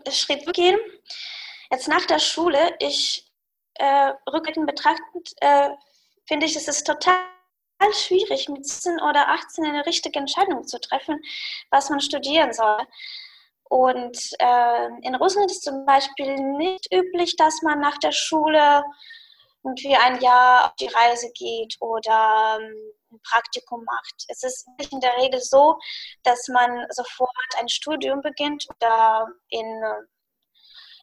Schritt 0.08 0.52
gehen, 0.54 0.78
jetzt 1.72 1.88
nach 1.88 2.06
der 2.06 2.20
Schule, 2.20 2.60
ich 2.78 3.28
äh, 3.74 4.12
rückblickend 4.32 4.68
betrachtend, 4.68 5.32
äh, 5.40 5.70
finde 6.28 6.46
ich, 6.46 6.54
es 6.54 6.68
ist 6.68 6.86
total 6.86 7.16
schwierig, 7.92 8.48
mit 8.48 8.64
17 8.64 9.00
oder 9.00 9.30
18 9.30 9.64
eine 9.64 9.84
richtige 9.84 10.20
Entscheidung 10.20 10.64
zu 10.64 10.80
treffen, 10.80 11.20
was 11.70 11.90
man 11.90 12.00
studieren 12.00 12.52
soll. 12.52 12.78
Und 13.68 14.18
äh, 14.38 14.88
in 15.02 15.14
Russland 15.14 15.50
ist 15.50 15.62
zum 15.62 15.84
Beispiel 15.84 16.34
nicht 16.34 16.92
üblich, 16.92 17.36
dass 17.36 17.62
man 17.62 17.80
nach 17.80 17.98
der 17.98 18.12
Schule 18.12 18.82
irgendwie 19.64 19.96
ein 19.96 20.20
Jahr 20.20 20.66
auf 20.66 20.74
die 20.76 20.86
Reise 20.86 21.30
geht 21.34 21.76
oder 21.80 22.58
ähm, 22.60 22.74
ein 23.12 23.20
Praktikum 23.22 23.84
macht. 23.84 24.24
Es 24.28 24.42
ist 24.42 24.66
in 24.90 25.00
der 25.00 25.16
Regel 25.18 25.40
so, 25.40 25.78
dass 26.22 26.48
man 26.48 26.86
sofort 26.90 27.30
ein 27.58 27.68
Studium 27.68 28.20
beginnt 28.20 28.66
oder 28.76 29.28
in 29.48 29.82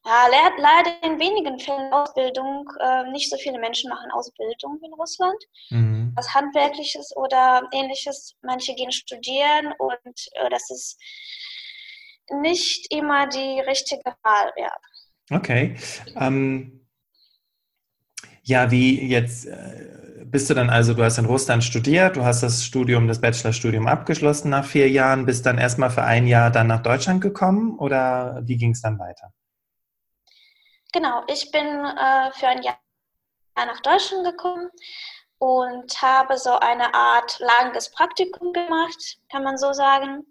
ja, 0.07 0.27
leider 0.57 1.03
in 1.03 1.19
wenigen 1.19 1.59
Fällen 1.59 1.91
Ausbildung. 1.91 2.69
Äh, 2.79 3.09
nicht 3.09 3.29
so 3.29 3.37
viele 3.37 3.57
Menschen 3.57 3.89
machen 3.89 4.11
Ausbildung 4.11 4.79
in 4.83 4.93
Russland. 4.93 5.43
Mhm. 5.71 6.13
Was 6.15 6.33
Handwerkliches 6.33 7.15
oder 7.15 7.67
ähnliches. 7.71 8.35
Manche 8.43 8.75
gehen 8.75 8.91
studieren 8.91 9.73
und 9.79 10.27
äh, 10.33 10.49
das 10.49 10.69
ist 10.69 10.99
nicht 12.31 12.91
immer 12.91 13.27
die 13.27 13.59
richtige 13.61 14.15
Wahl. 14.23 14.51
Ja. 14.57 14.71
Okay. 15.31 15.75
Ähm, 16.15 16.87
ja, 18.43 18.69
wie 18.69 19.07
jetzt 19.07 19.45
äh, 19.47 20.23
bist 20.25 20.49
du 20.49 20.53
dann 20.53 20.69
also, 20.69 20.93
du 20.93 21.03
hast 21.03 21.17
in 21.17 21.25
Russland 21.25 21.63
studiert, 21.63 22.15
du 22.15 22.23
hast 22.25 22.43
das 22.43 22.63
Studium, 22.63 23.07
das 23.07 23.21
Bachelorstudium 23.21 23.87
abgeschlossen 23.87 24.49
nach 24.49 24.65
vier 24.65 24.89
Jahren, 24.89 25.25
bist 25.25 25.45
dann 25.45 25.57
erstmal 25.57 25.89
für 25.89 26.03
ein 26.03 26.27
Jahr 26.27 26.51
dann 26.51 26.67
nach 26.67 26.83
Deutschland 26.83 27.21
gekommen 27.21 27.77
oder 27.79 28.41
wie 28.43 28.57
ging 28.57 28.71
es 28.71 28.81
dann 28.81 28.99
weiter? 28.99 29.31
Genau, 30.93 31.23
ich 31.27 31.51
bin 31.51 31.65
äh, 31.65 32.31
für 32.33 32.47
ein 32.47 32.61
Jahr 32.63 32.77
nach 33.55 33.81
Deutschland 33.81 34.25
gekommen 34.25 34.69
und 35.37 36.01
habe 36.01 36.37
so 36.37 36.57
eine 36.59 36.93
Art 36.93 37.39
langes 37.39 37.91
Praktikum 37.91 38.53
gemacht, 38.53 39.17
kann 39.31 39.43
man 39.43 39.57
so 39.57 39.73
sagen 39.73 40.25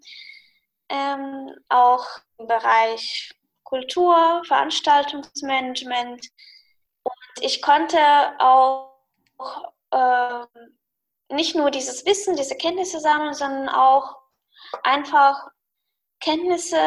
ähm, 0.89 1.55
auch 1.69 2.05
im 2.37 2.47
Bereich 2.47 3.33
Kultur, 3.63 4.43
Veranstaltungsmanagement. 4.45 6.29
Und 7.03 7.41
ich 7.41 7.61
konnte 7.61 7.99
auch 8.39 8.93
äh, 9.91 10.45
nicht 11.29 11.55
nur 11.55 11.71
dieses 11.71 12.05
Wissen, 12.05 12.35
diese 12.35 12.55
Kenntnisse 12.55 12.99
sammeln, 12.99 13.33
sondern 13.33 13.69
auch 13.69 14.17
einfach 14.83 15.47
Kenntnisse, 16.19 16.79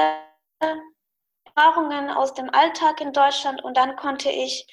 Erfahrungen 1.44 2.10
aus 2.10 2.34
dem 2.34 2.50
Alltag 2.50 3.00
in 3.00 3.12
Deutschland. 3.12 3.62
Und 3.62 3.76
dann 3.76 3.96
konnte 3.96 4.30
ich 4.30 4.66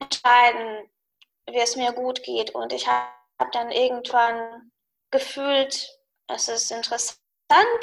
entscheiden, 0.00 0.90
wie 1.48 1.58
es 1.58 1.76
mir 1.76 1.92
gut 1.92 2.22
geht. 2.22 2.54
Und 2.54 2.72
ich 2.72 2.88
habe 2.88 3.50
dann 3.52 3.70
irgendwann 3.70 4.72
gefühlt, 5.10 5.88
es 6.28 6.48
ist 6.48 6.72
interessant 6.72 7.25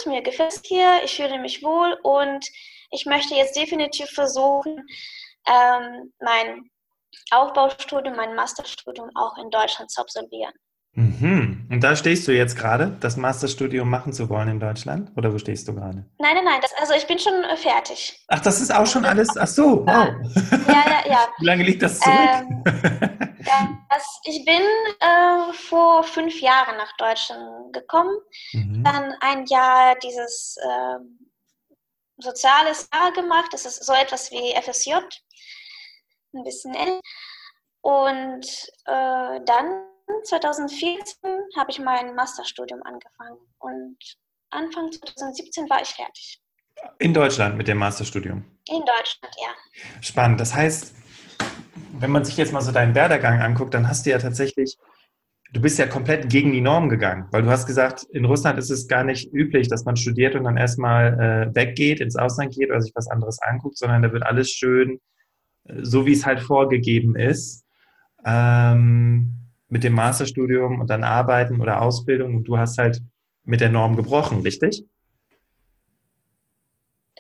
mir 0.05 0.21
gefällt 0.21 0.61
hier, 0.65 1.01
ich 1.03 1.15
fühle 1.15 1.39
mich 1.39 1.63
wohl 1.63 1.97
und 2.03 2.45
ich 2.91 3.05
möchte 3.05 3.35
jetzt 3.35 3.55
definitiv 3.55 4.09
versuchen, 4.09 4.85
ähm, 5.47 6.13
mein 6.19 6.69
Aufbaustudium, 7.31 8.15
mein 8.15 8.35
Masterstudium 8.35 9.09
auch 9.15 9.37
in 9.37 9.49
Deutschland 9.49 9.91
zu 9.91 10.01
absolvieren. 10.01 10.53
Mhm. 10.95 11.67
Und 11.71 11.83
da 11.83 11.95
stehst 11.95 12.27
du 12.27 12.31
jetzt 12.31 12.55
gerade, 12.55 12.95
das 12.99 13.17
Masterstudium 13.17 13.89
machen 13.89 14.13
zu 14.13 14.29
wollen 14.29 14.47
in 14.47 14.59
Deutschland? 14.59 15.11
Oder 15.15 15.33
wo 15.33 15.39
stehst 15.39 15.67
du 15.67 15.73
gerade? 15.73 16.05
Nein, 16.19 16.35
nein, 16.35 16.45
nein. 16.45 16.59
Das, 16.61 16.71
also 16.79 16.93
ich 16.93 17.07
bin 17.07 17.17
schon 17.17 17.33
äh, 17.43 17.57
fertig. 17.57 18.23
Ach, 18.27 18.39
das 18.39 18.61
ist 18.61 18.73
auch 18.73 18.85
schon 18.85 19.03
alles. 19.03 19.35
Ach 19.35 19.47
so, 19.47 19.85
wow. 19.87 20.13
Ja, 20.67 20.85
ja, 20.85 21.09
ja. 21.09 21.27
Wie 21.39 21.45
lange 21.45 21.63
liegt 21.63 21.81
das 21.81 21.99
zurück? 21.99 22.15
Ähm, 22.15 22.63
das, 23.89 24.19
ich 24.25 24.45
bin 24.45 24.61
äh, 24.99 25.53
vor 25.53 26.03
fünf 26.03 26.39
Jahren 26.39 26.77
nach 26.77 26.95
Deutschland 26.97 27.73
gekommen. 27.73 28.15
Mhm. 28.53 28.83
Dann 28.83 29.15
ein 29.21 29.45
Jahr 29.47 29.95
dieses 29.95 30.57
äh, 30.63 30.99
soziales 32.17 32.87
Jahr 32.93 33.11
gemacht. 33.13 33.47
Das 33.51 33.65
ist 33.65 33.83
so 33.83 33.93
etwas 33.93 34.29
wie 34.29 34.53
FSJ. 34.61 34.93
Ein 36.35 36.43
bisschen 36.43 36.75
älter. 36.75 36.99
Und 37.81 38.45
äh, 38.85 39.39
dann 39.45 39.92
2014 40.23 41.15
habe 41.57 41.71
ich 41.71 41.79
mein 41.79 42.15
Masterstudium 42.15 42.81
angefangen 42.83 43.37
und 43.59 43.97
Anfang 44.49 44.91
2017 44.91 45.69
war 45.69 45.81
ich 45.81 45.89
fertig. 45.89 46.41
In 46.99 47.13
Deutschland 47.13 47.57
mit 47.57 47.67
dem 47.67 47.77
Masterstudium? 47.77 48.43
In 48.69 48.79
Deutschland, 48.79 49.35
ja. 49.41 50.01
Spannend. 50.01 50.39
Das 50.39 50.53
heißt, 50.53 50.95
wenn 51.99 52.11
man 52.11 52.25
sich 52.25 52.37
jetzt 52.37 52.53
mal 52.53 52.61
so 52.61 52.71
deinen 52.71 52.95
Werdegang 52.95 53.41
anguckt, 53.41 53.73
dann 53.73 53.87
hast 53.87 54.05
du 54.05 54.11
ja 54.11 54.17
tatsächlich, 54.17 54.77
du 55.51 55.61
bist 55.61 55.79
ja 55.79 55.87
komplett 55.87 56.29
gegen 56.29 56.51
die 56.51 56.61
Norm 56.61 56.89
gegangen, 56.89 57.27
weil 57.31 57.43
du 57.43 57.49
hast 57.49 57.65
gesagt, 57.65 58.03
in 58.11 58.25
Russland 58.25 58.59
ist 58.59 58.69
es 58.69 58.87
gar 58.87 59.03
nicht 59.03 59.31
üblich, 59.33 59.67
dass 59.67 59.85
man 59.85 59.95
studiert 59.95 60.35
und 60.35 60.43
dann 60.43 60.57
erstmal 60.57 61.51
äh, 61.51 61.55
weggeht, 61.55 61.99
ins 61.99 62.15
Ausland 62.15 62.53
geht 62.53 62.69
oder 62.69 62.81
sich 62.81 62.93
was 62.95 63.07
anderes 63.07 63.41
anguckt, 63.41 63.77
sondern 63.77 64.01
da 64.01 64.11
wird 64.11 64.23
alles 64.23 64.49
schön, 64.49 64.99
äh, 65.65 65.79
so 65.81 66.05
wie 66.05 66.13
es 66.13 66.25
halt 66.25 66.41
vorgegeben 66.41 67.15
ist. 67.15 67.65
Ähm, 68.25 69.42
mit 69.73 69.83
dem 69.83 69.93
Masterstudium 69.93 70.79
und 70.79 70.87
dann 70.91 71.03
Arbeiten 71.03 71.59
oder 71.59 71.81
Ausbildung 71.81 72.35
und 72.35 72.43
du 72.43 72.59
hast 72.59 72.77
halt 72.77 73.01
mit 73.43 73.59
der 73.59 73.69
Norm 73.69 73.95
gebrochen, 73.95 74.41
richtig? 74.41 74.85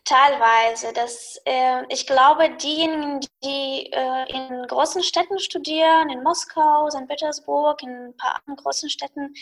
Teilweise. 0.05 0.93
Das, 0.93 1.41
äh, 1.45 1.81
ich 1.89 2.05
glaube, 2.05 2.55
diejenigen, 2.61 3.21
die 3.43 3.89
äh, 3.91 4.31
in 4.31 4.67
großen 4.67 5.01
Städten 5.01 5.39
studieren, 5.39 6.11
in 6.11 6.21
Moskau, 6.21 6.87
St. 6.91 7.07
Petersburg, 7.07 7.81
in 7.81 7.89
ein 7.89 8.17
paar 8.17 8.35
anderen 8.35 8.57
großen 8.57 8.89
Städten, 8.89 9.33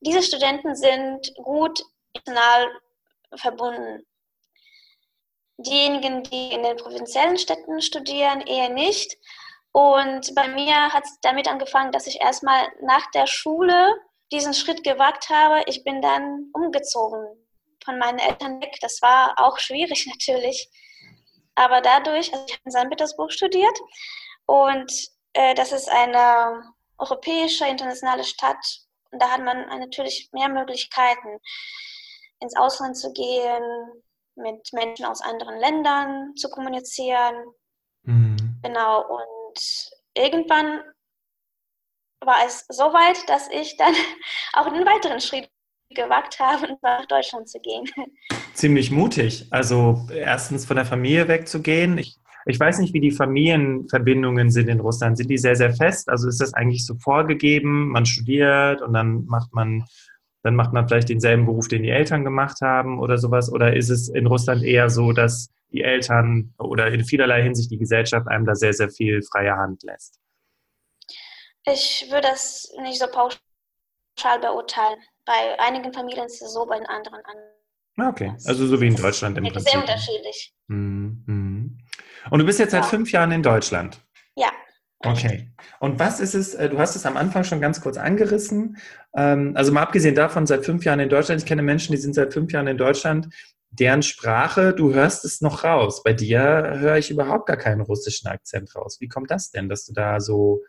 diese 0.00 0.22
Studenten 0.22 0.74
sind 0.74 1.34
gut 1.34 1.82
international 2.14 2.68
verbunden. 3.34 4.06
Diejenigen, 5.58 6.22
die 6.22 6.54
in 6.54 6.62
den 6.62 6.78
provinziellen 6.78 7.36
Städten 7.36 7.82
studieren, 7.82 8.40
eher 8.40 8.70
nicht. 8.70 9.18
Und 9.72 10.34
bei 10.34 10.48
mir 10.48 10.92
hat 10.92 11.04
es 11.04 11.18
damit 11.20 11.48
angefangen, 11.48 11.92
dass 11.92 12.06
ich 12.06 12.20
erstmal 12.20 12.68
nach 12.82 13.08
der 13.12 13.26
Schule 13.26 13.94
diesen 14.32 14.54
Schritt 14.54 14.84
gewagt 14.84 15.28
habe. 15.28 15.62
Ich 15.66 15.84
bin 15.84 16.02
dann 16.02 16.50
umgezogen 16.52 17.24
von 17.84 17.98
meinen 17.98 18.18
Eltern 18.18 18.60
weg. 18.60 18.76
Das 18.80 19.00
war 19.02 19.34
auch 19.36 19.58
schwierig 19.58 20.06
natürlich. 20.12 20.68
Aber 21.54 21.80
dadurch, 21.80 22.32
also 22.32 22.44
ich 22.46 22.54
habe 22.54 22.62
in 22.64 22.70
St. 22.70 22.88
Petersburg 22.88 23.32
studiert 23.32 23.78
und 24.46 24.92
äh, 25.34 25.54
das 25.54 25.72
ist 25.72 25.88
eine 25.88 26.72
europäische, 26.98 27.66
internationale 27.66 28.24
Stadt. 28.24 28.64
Und 29.10 29.20
da 29.20 29.30
hat 29.30 29.42
man 29.42 29.66
natürlich 29.80 30.30
mehr 30.32 30.48
Möglichkeiten, 30.48 31.38
ins 32.40 32.56
Ausland 32.56 32.96
zu 32.96 33.12
gehen, 33.12 33.62
mit 34.36 34.72
Menschen 34.72 35.04
aus 35.04 35.20
anderen 35.20 35.58
Ländern 35.58 36.34
zu 36.36 36.48
kommunizieren. 36.48 37.34
Mhm. 38.02 38.58
Genau, 38.62 39.06
und 39.06 39.39
irgendwann 40.14 40.80
war 42.24 42.36
es 42.46 42.66
so 42.68 42.84
weit, 42.84 43.28
dass 43.28 43.48
ich 43.50 43.76
dann 43.76 43.94
auch 44.52 44.66
einen 44.66 44.86
weiteren 44.86 45.20
Schritt 45.20 45.48
gewagt 45.94 46.38
habe, 46.38 46.76
nach 46.82 47.06
Deutschland 47.06 47.48
zu 47.48 47.58
gehen. 47.60 47.84
Ziemlich 48.54 48.90
mutig. 48.90 49.46
Also 49.50 50.06
erstens 50.14 50.66
von 50.66 50.76
der 50.76 50.84
Familie 50.86 51.28
wegzugehen. 51.28 51.98
Ich, 51.98 52.16
Ich 52.46 52.58
weiß 52.58 52.78
nicht, 52.78 52.94
wie 52.94 53.00
die 53.00 53.10
Familienverbindungen 53.10 54.50
sind 54.50 54.68
in 54.68 54.80
Russland. 54.80 55.16
Sind 55.16 55.30
die 55.30 55.38
sehr, 55.38 55.56
sehr 55.56 55.74
fest? 55.74 56.08
Also 56.08 56.28
ist 56.28 56.40
das 56.40 56.54
eigentlich 56.54 56.86
so 56.86 56.94
vorgegeben? 56.96 57.88
Man 57.88 58.06
studiert 58.06 58.82
und 58.82 58.92
dann 58.92 59.24
macht 59.26 59.52
man, 59.52 59.84
dann 60.42 60.54
macht 60.54 60.72
man 60.72 60.88
vielleicht 60.88 61.08
denselben 61.08 61.46
Beruf, 61.46 61.68
den 61.68 61.82
die 61.82 61.90
Eltern 61.90 62.24
gemacht 62.24 62.60
haben 62.60 62.98
oder 62.98 63.18
sowas? 63.18 63.52
Oder 63.52 63.76
ist 63.76 63.90
es 63.90 64.08
in 64.08 64.26
Russland 64.26 64.62
eher 64.62 64.90
so, 64.90 65.12
dass 65.12 65.50
die 65.72 65.82
Eltern 65.82 66.54
oder 66.58 66.88
in 66.88 67.04
vielerlei 67.04 67.42
Hinsicht 67.42 67.70
die 67.70 67.78
Gesellschaft 67.78 68.26
einem 68.28 68.44
da 68.44 68.54
sehr, 68.54 68.72
sehr 68.72 68.90
viel 68.90 69.22
freie 69.22 69.56
Hand 69.56 69.82
lässt? 69.82 70.18
Ich 71.66 72.06
würde 72.10 72.28
das 72.28 72.72
nicht 72.82 72.98
so 72.98 73.06
pauschal 73.06 74.40
beurteilen. 74.40 74.98
Bei 75.24 75.58
einigen 75.60 75.92
Familien 75.92 76.26
ist 76.26 76.42
es 76.42 76.52
so, 76.52 76.66
bei 76.66 76.78
den 76.78 76.86
anderen 76.86 77.20
anders. 77.24 77.60
Ah, 77.98 78.08
okay, 78.08 78.32
also 78.46 78.66
so 78.66 78.80
wie 78.80 78.86
in 78.88 78.96
Deutschland 78.96 79.36
im 79.36 79.44
Prinzip. 79.44 79.70
Sehr 79.70 79.80
unterschiedlich. 79.80 80.54
Mhm. 80.68 81.78
Und 82.30 82.38
du 82.38 82.44
bist 82.44 82.58
jetzt 82.58 82.70
seit 82.70 82.84
ja. 82.84 82.88
fünf 82.88 83.12
Jahren 83.12 83.32
in 83.32 83.42
Deutschland? 83.42 84.00
Ja. 84.36 84.50
Okay. 85.00 85.50
Und 85.80 85.98
was 85.98 86.20
ist 86.20 86.34
es, 86.34 86.54
äh, 86.54 86.68
du 86.68 86.78
hast 86.78 86.94
es 86.94 87.06
am 87.06 87.16
Anfang 87.16 87.44
schon 87.44 87.60
ganz 87.60 87.80
kurz 87.80 87.96
angerissen, 87.96 88.76
ähm, 89.16 89.52
also 89.56 89.72
mal 89.72 89.82
abgesehen 89.82 90.14
davon, 90.14 90.46
seit 90.46 90.64
fünf 90.64 90.84
Jahren 90.84 91.00
in 91.00 91.08
Deutschland, 91.08 91.40
ich 91.40 91.46
kenne 91.46 91.62
Menschen, 91.62 91.92
die 91.92 91.98
sind 91.98 92.14
seit 92.14 92.32
fünf 92.32 92.52
Jahren 92.52 92.66
in 92.66 92.76
Deutschland, 92.76 93.28
deren 93.70 94.02
Sprache, 94.02 94.74
du 94.74 94.92
hörst 94.92 95.24
es 95.24 95.40
noch 95.40 95.64
raus. 95.64 96.02
Bei 96.02 96.12
dir 96.12 96.40
höre 96.40 96.96
ich 96.96 97.10
überhaupt 97.10 97.46
gar 97.46 97.56
keinen 97.56 97.80
russischen 97.80 98.28
Akzent 98.28 98.74
raus. 98.74 99.00
Wie 99.00 99.08
kommt 99.08 99.30
das 99.30 99.50
denn, 99.50 99.68
dass 99.68 99.86
du 99.86 99.92
da 99.92 100.20
so, 100.20 100.62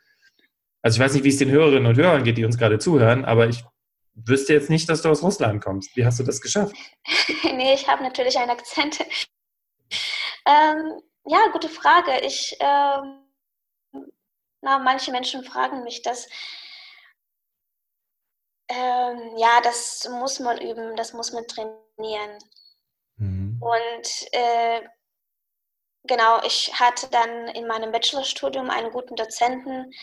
also 0.81 0.95
ich 0.95 1.03
weiß 1.03 1.13
nicht, 1.13 1.23
wie 1.23 1.29
es 1.29 1.37
den 1.37 1.49
Hörerinnen 1.49 1.87
und 1.87 1.97
Hörern 1.97 2.23
geht, 2.23 2.37
die 2.37 2.45
uns 2.45 2.57
gerade 2.57 2.79
zuhören, 2.79 3.25
aber 3.25 3.47
ich 3.47 3.63
wüsste 4.13 4.53
jetzt 4.53 4.69
nicht, 4.69 4.87
dass 4.89 5.01
du 5.01 5.09
aus 5.09 5.23
Russland 5.23 5.63
kommst. 5.63 5.95
Wie 5.95 6.05
hast 6.05 6.19
du 6.19 6.23
das 6.23 6.41
geschafft? 6.41 6.75
nee, 7.43 7.73
ich 7.73 7.87
habe 7.87 8.03
natürlich 8.03 8.37
einen 8.37 8.51
Akzent. 8.51 8.99
ähm, 10.45 11.01
ja, 11.25 11.47
gute 11.51 11.69
Frage. 11.69 12.19
Ich, 12.25 12.55
ähm, 12.59 13.23
na, 14.61 14.79
manche 14.79 15.11
Menschen 15.11 15.43
fragen 15.43 15.83
mich 15.83 16.01
das. 16.03 16.27
Ähm, 18.69 19.37
ja, 19.37 19.59
das 19.63 20.07
muss 20.09 20.39
man 20.39 20.61
üben, 20.61 20.95
das 20.95 21.13
muss 21.13 21.33
man 21.33 21.45
trainieren. 21.47 22.37
Und 23.61 24.33
äh, 24.33 24.81
genau, 26.03 26.41
ich 26.43 26.73
hatte 26.79 27.07
dann 27.09 27.47
in 27.49 27.67
meinem 27.67 27.91
Bachelorstudium 27.91 28.69
einen 28.69 28.91
guten 28.91 29.15
Dozenten, 29.15 29.93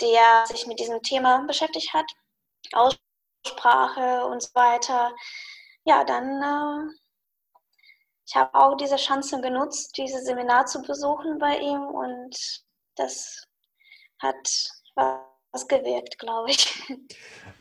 der 0.00 0.44
sich 0.46 0.66
mit 0.66 0.80
diesem 0.80 1.02
Thema 1.02 1.44
beschäftigt 1.46 1.92
hat. 1.94 2.06
Aus 2.72 2.96
Sprache 3.46 4.24
und 4.26 4.42
so 4.42 4.48
weiter. 4.54 5.14
Ja, 5.84 6.04
dann, 6.04 6.42
äh, 6.42 6.92
ich 8.26 8.34
habe 8.34 8.54
auch 8.54 8.76
diese 8.76 8.96
Chance 8.96 9.40
genutzt, 9.40 9.96
dieses 9.96 10.24
Seminar 10.24 10.66
zu 10.66 10.82
besuchen 10.82 11.38
bei 11.38 11.58
ihm 11.58 11.80
und 11.80 12.64
das 12.96 13.44
hat 14.18 14.48
was 15.52 15.68
gewirkt, 15.68 16.18
glaube 16.18 16.50
ich. 16.50 16.82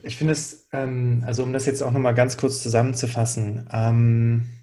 Ich 0.04 0.18
finde 0.18 0.34
es, 0.34 0.68
ähm, 0.74 1.24
also 1.26 1.44
um 1.44 1.54
das 1.54 1.66
jetzt 1.66 1.82
auch 1.82 1.92
nochmal 1.92 2.14
ganz 2.14 2.38
kurz 2.38 2.62
zusammenzufassen, 2.62 3.70
ähm, 3.72 4.55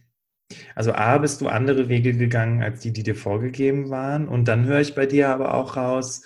also 0.74 0.92
A, 0.92 1.18
bist 1.18 1.40
du 1.40 1.48
andere 1.48 1.88
Wege 1.88 2.14
gegangen 2.14 2.62
als 2.62 2.80
die, 2.80 2.92
die 2.92 3.02
dir 3.02 3.16
vorgegeben 3.16 3.90
waren 3.90 4.28
und 4.28 4.46
dann 4.46 4.64
höre 4.64 4.80
ich 4.80 4.94
bei 4.94 5.06
dir 5.06 5.28
aber 5.28 5.54
auch 5.54 5.76
raus, 5.76 6.22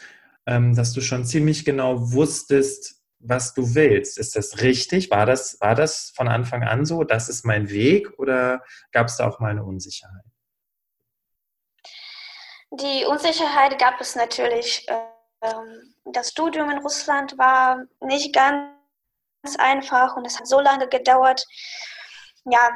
ähm, 0.47 0.75
dass 0.75 0.93
du 0.93 1.01
schon 1.01 1.25
ziemlich 1.25 1.65
genau 1.65 2.13
wusstest, 2.13 2.97
was 3.19 3.55
du 3.55 3.75
willst. 3.75 4.19
Ist 4.19 4.37
das 4.37 4.63
richtig? 4.63 5.11
War 5.11 5.27
das, 5.27 5.59
war 5.61 5.75
das 5.75 6.13
von 6.15 6.29
Anfang 6.29 6.63
an 6.63 6.85
so? 6.85 7.05
Das 7.05 7.29
ist 7.29 7.45
mein 7.45 7.71
Weg 7.71 8.19
oder 8.19 8.63
gab 8.93 9.09
es 9.09 9.17
da 9.17 9.29
auch 9.29 9.41
mal 9.41 9.51
eine 9.51 9.65
Unsicherheit? 9.65 10.25
Die 12.71 13.05
Unsicherheit 13.05 13.79
gab 13.79 14.01
es 14.01 14.17
natürlich. 14.17 14.87
Ähm, 15.41 15.95
das 16.05 16.31
Studium 16.31 16.71
in 16.71 16.79
Russland 16.79 17.37
war 17.39 17.85
nicht 18.01 18.35
ganz 18.35 18.71
einfach 19.59 20.17
und 20.17 20.27
es 20.27 20.39
hat 20.39 20.47
so 20.47 20.61
lange 20.61 20.89
gedauert. 20.89 21.45
Ja, 22.45 22.71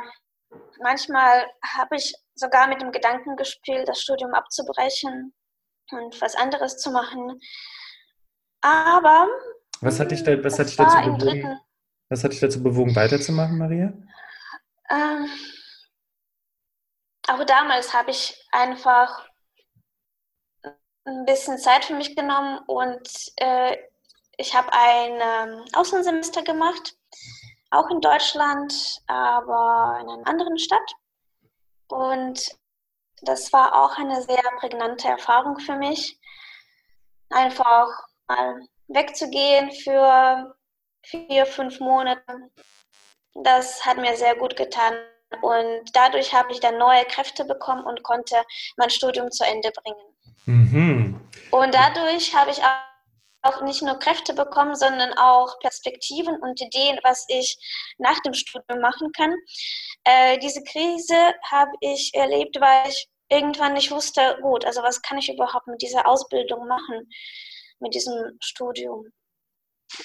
manchmal 0.80 1.46
habe 1.62 1.96
ich 1.96 2.14
sogar 2.34 2.68
mit 2.68 2.80
dem 2.80 2.92
Gedanken 2.92 3.36
gespielt, 3.36 3.88
das 3.88 4.00
Studium 4.00 4.34
abzubrechen 4.34 5.34
und 5.90 6.20
was 6.20 6.34
anderes 6.34 6.78
zu 6.78 6.90
machen. 6.90 7.40
Aber 8.60 9.28
was 9.80 9.98
hat 9.98 10.10
dich, 10.10 10.22
da, 10.22 10.42
was 10.44 10.58
hat 10.58 10.68
dich 10.68 10.76
dazu 10.76 10.96
bewogen? 10.96 11.60
Was 12.08 12.24
hat 12.24 12.32
dich 12.32 12.40
dazu 12.40 12.62
bewogen, 12.62 12.94
weiterzumachen, 12.94 13.56
Maria? 13.56 13.92
Ähm, 14.90 15.30
auch 17.28 17.44
damals 17.44 17.94
habe 17.94 18.10
ich 18.10 18.46
einfach 18.50 19.28
ein 21.04 21.24
bisschen 21.24 21.58
Zeit 21.58 21.84
für 21.84 21.94
mich 21.94 22.14
genommen 22.16 22.58
und 22.66 23.08
äh, 23.36 23.76
ich 24.36 24.54
habe 24.54 24.68
ein 24.72 25.12
ähm, 25.12 25.64
Außensemester 25.72 26.42
gemacht, 26.42 26.96
auch 27.70 27.88
in 27.90 28.00
Deutschland, 28.00 29.00
aber 29.06 29.98
in 30.00 30.08
einer 30.08 30.26
anderen 30.26 30.58
Stadt. 30.58 30.92
Und 31.88 32.50
das 33.22 33.52
war 33.52 33.74
auch 33.74 33.96
eine 33.98 34.22
sehr 34.22 34.42
prägnante 34.58 35.08
Erfahrung 35.08 35.58
für 35.58 35.76
mich. 35.76 36.18
Einfach 37.30 37.88
mal 38.28 38.66
wegzugehen 38.88 39.70
für 39.70 40.54
vier, 41.02 41.46
fünf 41.46 41.80
Monate. 41.80 42.22
Das 43.34 43.84
hat 43.84 43.98
mir 43.98 44.16
sehr 44.16 44.36
gut 44.36 44.56
getan. 44.56 44.94
Und 45.42 45.94
dadurch 45.94 46.34
habe 46.34 46.52
ich 46.52 46.58
dann 46.58 46.78
neue 46.78 47.04
Kräfte 47.04 47.44
bekommen 47.44 47.84
und 47.84 48.02
konnte 48.02 48.42
mein 48.76 48.90
Studium 48.90 49.30
zu 49.30 49.44
Ende 49.44 49.70
bringen. 49.70 50.10
Mhm. 50.46 51.30
Und 51.52 51.74
dadurch 51.74 52.34
habe 52.34 52.50
ich 52.50 52.60
auch 52.62 52.89
nicht 53.62 53.82
nur 53.82 53.98
Kräfte 53.98 54.34
bekommen, 54.34 54.74
sondern 54.74 55.12
auch 55.14 55.58
Perspektiven 55.60 56.36
und 56.40 56.60
Ideen, 56.60 56.98
was 57.02 57.24
ich 57.28 57.58
nach 57.98 58.20
dem 58.20 58.34
Studium 58.34 58.80
machen 58.80 59.12
kann. 59.12 59.34
Äh, 60.04 60.38
diese 60.38 60.62
Krise 60.62 61.34
habe 61.50 61.72
ich 61.80 62.12
erlebt, 62.14 62.60
weil 62.60 62.88
ich 62.88 63.08
irgendwann 63.28 63.74
nicht 63.74 63.90
wusste, 63.90 64.38
gut, 64.42 64.64
also 64.64 64.82
was 64.82 65.02
kann 65.02 65.18
ich 65.18 65.32
überhaupt 65.32 65.66
mit 65.68 65.82
dieser 65.82 66.06
Ausbildung 66.06 66.66
machen? 66.66 67.08
mit 67.80 67.94
diesem 67.94 68.38
Studium. 68.40 69.10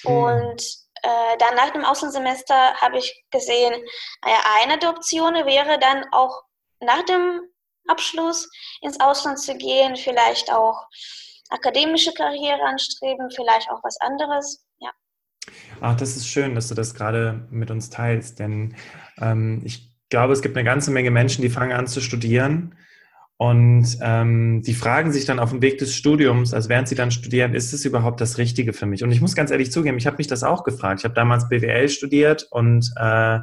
Mhm. 0.04 0.10
Und 0.10 0.62
äh, 1.02 1.36
dann 1.38 1.54
nach 1.54 1.70
dem 1.70 1.84
Außensemester 1.84 2.74
habe 2.74 2.98
ich 2.98 3.24
gesehen, 3.30 3.72
naja, 4.24 4.38
eine 4.60 4.78
der 4.78 4.90
Optionen 4.90 5.46
wäre 5.46 5.78
dann 5.78 6.04
auch 6.12 6.42
nach 6.80 7.02
dem 7.04 7.40
Abschluss 7.86 8.48
ins 8.80 8.98
Ausland 8.98 9.38
zu 9.38 9.56
gehen, 9.56 9.96
vielleicht 9.96 10.52
auch 10.52 10.86
akademische 11.50 12.12
Karriere 12.12 12.62
anstreben, 12.62 13.30
vielleicht 13.34 13.70
auch 13.70 13.82
was 13.82 14.00
anderes. 14.00 14.64
Ja. 14.78 14.90
Ach, 15.80 15.96
das 15.96 16.16
ist 16.16 16.28
schön, 16.28 16.54
dass 16.54 16.68
du 16.68 16.74
das 16.74 16.94
gerade 16.94 17.46
mit 17.50 17.70
uns 17.70 17.90
teilst, 17.90 18.38
denn 18.38 18.74
ähm, 19.20 19.62
ich 19.64 19.92
glaube, 20.10 20.32
es 20.32 20.42
gibt 20.42 20.56
eine 20.56 20.64
ganze 20.64 20.90
Menge 20.90 21.10
Menschen, 21.10 21.42
die 21.42 21.50
fangen 21.50 21.72
an 21.72 21.86
zu 21.86 22.00
studieren 22.00 22.74
und 23.38 23.98
ähm, 24.00 24.62
die 24.62 24.72
fragen 24.72 25.12
sich 25.12 25.26
dann 25.26 25.38
auf 25.38 25.50
dem 25.50 25.60
Weg 25.60 25.76
des 25.76 25.94
Studiums, 25.94 26.54
also 26.54 26.70
während 26.70 26.88
sie 26.88 26.94
dann 26.94 27.10
studieren, 27.10 27.54
ist 27.54 27.74
es 27.74 27.84
überhaupt 27.84 28.20
das 28.22 28.38
Richtige 28.38 28.72
für 28.72 28.86
mich? 28.86 29.04
Und 29.04 29.12
ich 29.12 29.20
muss 29.20 29.34
ganz 29.34 29.50
ehrlich 29.50 29.70
zugeben, 29.70 29.98
ich 29.98 30.06
habe 30.06 30.16
mich 30.16 30.26
das 30.26 30.42
auch 30.42 30.64
gefragt. 30.64 31.00
Ich 31.00 31.04
habe 31.04 31.14
damals 31.14 31.48
BWL 31.48 31.88
studiert 31.90 32.48
und 32.50 32.90
äh, 32.96 33.40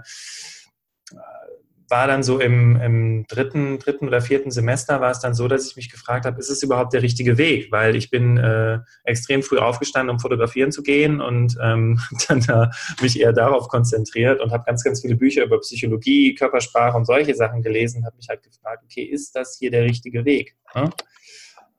war 1.89 2.07
dann 2.07 2.23
so 2.23 2.39
im, 2.39 2.75
im, 2.77 3.25
dritten, 3.27 3.79
dritten 3.79 4.07
oder 4.07 4.21
vierten 4.21 4.51
Semester 4.51 5.01
war 5.01 5.11
es 5.11 5.19
dann 5.19 5.33
so, 5.33 5.47
dass 5.47 5.67
ich 5.67 5.75
mich 5.75 5.89
gefragt 5.89 6.25
habe, 6.25 6.39
ist 6.39 6.49
es 6.49 6.63
überhaupt 6.63 6.93
der 6.93 7.01
richtige 7.01 7.37
Weg? 7.37 7.71
Weil 7.71 7.95
ich 7.95 8.09
bin 8.09 8.37
äh, 8.37 8.79
extrem 9.03 9.43
früh 9.43 9.57
aufgestanden, 9.57 10.13
um 10.13 10.19
fotografieren 10.19 10.71
zu 10.71 10.83
gehen 10.83 11.21
und 11.21 11.57
ähm, 11.61 11.99
dann 12.27 12.41
da 12.41 12.71
mich 13.01 13.19
eher 13.19 13.33
darauf 13.33 13.67
konzentriert 13.67 14.41
und 14.41 14.51
habe 14.51 14.63
ganz, 14.65 14.83
ganz 14.83 15.01
viele 15.01 15.15
Bücher 15.15 15.43
über 15.43 15.59
Psychologie, 15.59 16.35
Körpersprache 16.35 16.97
und 16.97 17.05
solche 17.05 17.35
Sachen 17.35 17.61
gelesen, 17.61 18.05
habe 18.05 18.15
mich 18.15 18.29
halt 18.29 18.43
gefragt, 18.43 18.83
okay, 18.83 19.03
ist 19.03 19.35
das 19.35 19.57
hier 19.59 19.71
der 19.71 19.83
richtige 19.83 20.25
Weg? 20.25 20.55
Ja? 20.73 20.89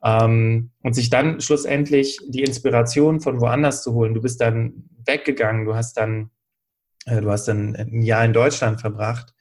Ähm, 0.05 0.71
und 0.83 0.95
sich 0.95 1.11
dann 1.11 1.41
schlussendlich 1.41 2.19
die 2.29 2.43
Inspiration 2.43 3.21
von 3.21 3.41
woanders 3.41 3.83
zu 3.83 3.95
holen. 3.95 4.15
Du 4.15 4.21
bist 4.21 4.41
dann 4.41 4.85
weggegangen, 5.07 5.65
du 5.65 5.75
hast 5.75 5.97
dann, 5.97 6.31
äh, 7.07 7.21
du 7.21 7.31
hast 7.31 7.49
dann 7.49 7.75
ein 7.75 8.03
Jahr 8.03 8.25
in 8.25 8.33
Deutschland 8.33 8.81
verbracht 8.81 9.34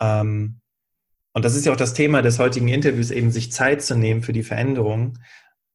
ähm, 0.00 0.60
und 1.32 1.44
das 1.44 1.54
ist 1.54 1.66
ja 1.66 1.72
auch 1.72 1.76
das 1.76 1.94
Thema 1.94 2.22
des 2.22 2.38
heutigen 2.38 2.68
Interviews, 2.68 3.10
eben 3.10 3.30
sich 3.30 3.52
Zeit 3.52 3.82
zu 3.82 3.94
nehmen 3.94 4.22
für 4.22 4.32
die 4.32 4.42
Veränderung. 4.42 5.18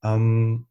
Ähm, 0.03 0.67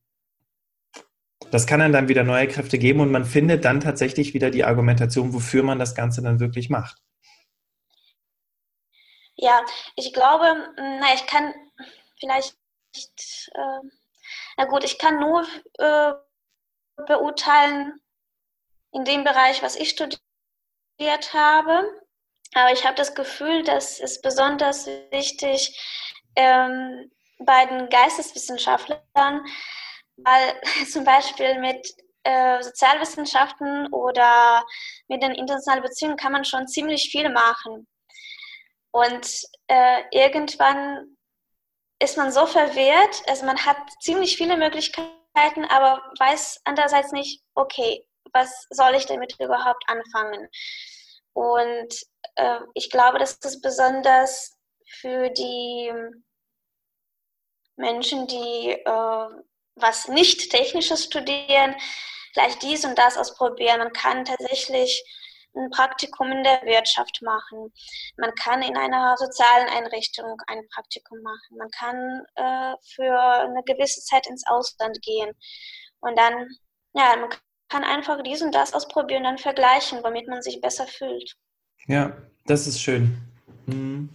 das 1.50 1.66
kann 1.66 1.92
dann, 1.92 2.08
wieder 2.08 2.24
neue 2.24 2.48
Kräfte 2.48 2.78
geben 2.78 3.00
und 3.00 3.10
man 3.10 3.24
findet 3.24 3.64
dann 3.64 3.80
tatsächlich 3.80 4.34
wieder 4.34 4.50
die 4.50 4.64
Argumentation, 4.64 5.34
wofür 5.34 5.62
man 5.62 5.78
das 5.78 5.94
Ganze 5.94 6.22
dann 6.22 6.40
wirklich 6.40 6.70
macht. 6.70 6.98
Ja, 9.36 9.62
ich 9.96 10.12
glaube, 10.12 10.72
na, 10.76 11.14
ich 11.14 11.26
kann 11.26 11.52
vielleicht, 12.18 12.56
äh, 13.54 13.88
na 14.56 14.64
gut, 14.66 14.84
ich 14.84 14.98
kann 14.98 15.18
nur 15.18 15.46
äh, 15.78 16.12
beurteilen 17.06 18.00
in 18.92 19.04
dem 19.04 19.24
Bereich, 19.24 19.62
was 19.62 19.76
ich 19.76 19.90
studiert 19.90 20.20
habe. 21.34 21.82
Aber 22.54 22.72
ich 22.72 22.84
habe 22.84 22.94
das 22.94 23.14
Gefühl, 23.14 23.62
dass 23.62 23.98
es 23.98 24.20
besonders 24.20 24.86
wichtig 25.10 25.78
ähm, 26.36 27.10
bei 27.38 27.66
den 27.66 27.88
Geisteswissenschaftlern, 27.88 29.44
weil 30.16 30.60
zum 30.90 31.04
Beispiel 31.04 31.58
mit 31.60 31.86
äh, 32.24 32.62
Sozialwissenschaften 32.62 33.92
oder 33.92 34.64
mit 35.08 35.22
den 35.22 35.32
internationalen 35.32 35.82
Beziehungen 35.82 36.16
kann 36.16 36.32
man 36.32 36.44
schon 36.44 36.68
ziemlich 36.68 37.10
viel 37.10 37.28
machen. 37.30 37.88
Und 38.92 39.42
äh, 39.68 40.02
irgendwann 40.10 41.16
ist 41.98 42.16
man 42.16 42.30
so 42.30 42.46
verwirrt, 42.46 43.22
also 43.28 43.46
man 43.46 43.64
hat 43.64 43.78
ziemlich 44.00 44.36
viele 44.36 44.56
Möglichkeiten, 44.56 45.64
aber 45.68 46.02
weiß 46.18 46.60
andererseits 46.64 47.12
nicht, 47.12 47.42
okay, 47.54 48.06
was 48.32 48.66
soll 48.70 48.94
ich 48.94 49.06
damit 49.06 49.34
überhaupt 49.38 49.82
anfangen? 49.86 50.48
Und 51.32 51.94
äh, 52.36 52.60
ich 52.74 52.90
glaube, 52.90 53.18
das 53.18 53.38
besonders 53.60 54.56
für 55.00 55.30
die 55.30 55.92
Menschen, 57.76 58.26
die 58.26 58.70
äh, 58.72 59.28
was 59.74 60.08
nicht 60.08 60.50
Technisches 60.50 61.04
studieren, 61.04 61.74
gleich 62.34 62.58
dies 62.58 62.84
und 62.84 62.96
das 62.98 63.16
ausprobieren. 63.16 63.78
Man 63.78 63.92
kann 63.92 64.24
tatsächlich 64.24 65.02
ein 65.54 65.70
Praktikum 65.70 66.30
in 66.32 66.42
der 66.42 66.62
Wirtschaft 66.62 67.20
machen. 67.22 67.72
Man 68.16 68.34
kann 68.34 68.62
in 68.62 68.76
einer 68.76 69.16
sozialen 69.18 69.68
Einrichtung 69.68 70.40
ein 70.46 70.66
Praktikum 70.68 71.20
machen. 71.22 71.58
Man 71.58 71.70
kann 71.70 72.24
äh, 72.36 72.74
für 72.94 73.20
eine 73.20 73.62
gewisse 73.64 74.00
Zeit 74.02 74.26
ins 74.26 74.46
Ausland 74.46 75.00
gehen. 75.02 75.32
Und 76.00 76.18
dann, 76.18 76.48
ja, 76.94 77.16
man 77.16 77.30
kann 77.72 77.84
einfach 77.84 78.22
dies 78.22 78.42
und 78.42 78.54
das 78.54 78.74
ausprobieren, 78.74 79.24
dann 79.24 79.38
vergleichen, 79.38 80.00
womit 80.02 80.28
man 80.28 80.42
sich 80.42 80.60
besser 80.60 80.86
fühlt. 80.86 81.34
Ja, 81.86 82.12
das 82.44 82.66
ist 82.66 82.82
schön. 82.82 83.16
Mhm. 83.66 84.10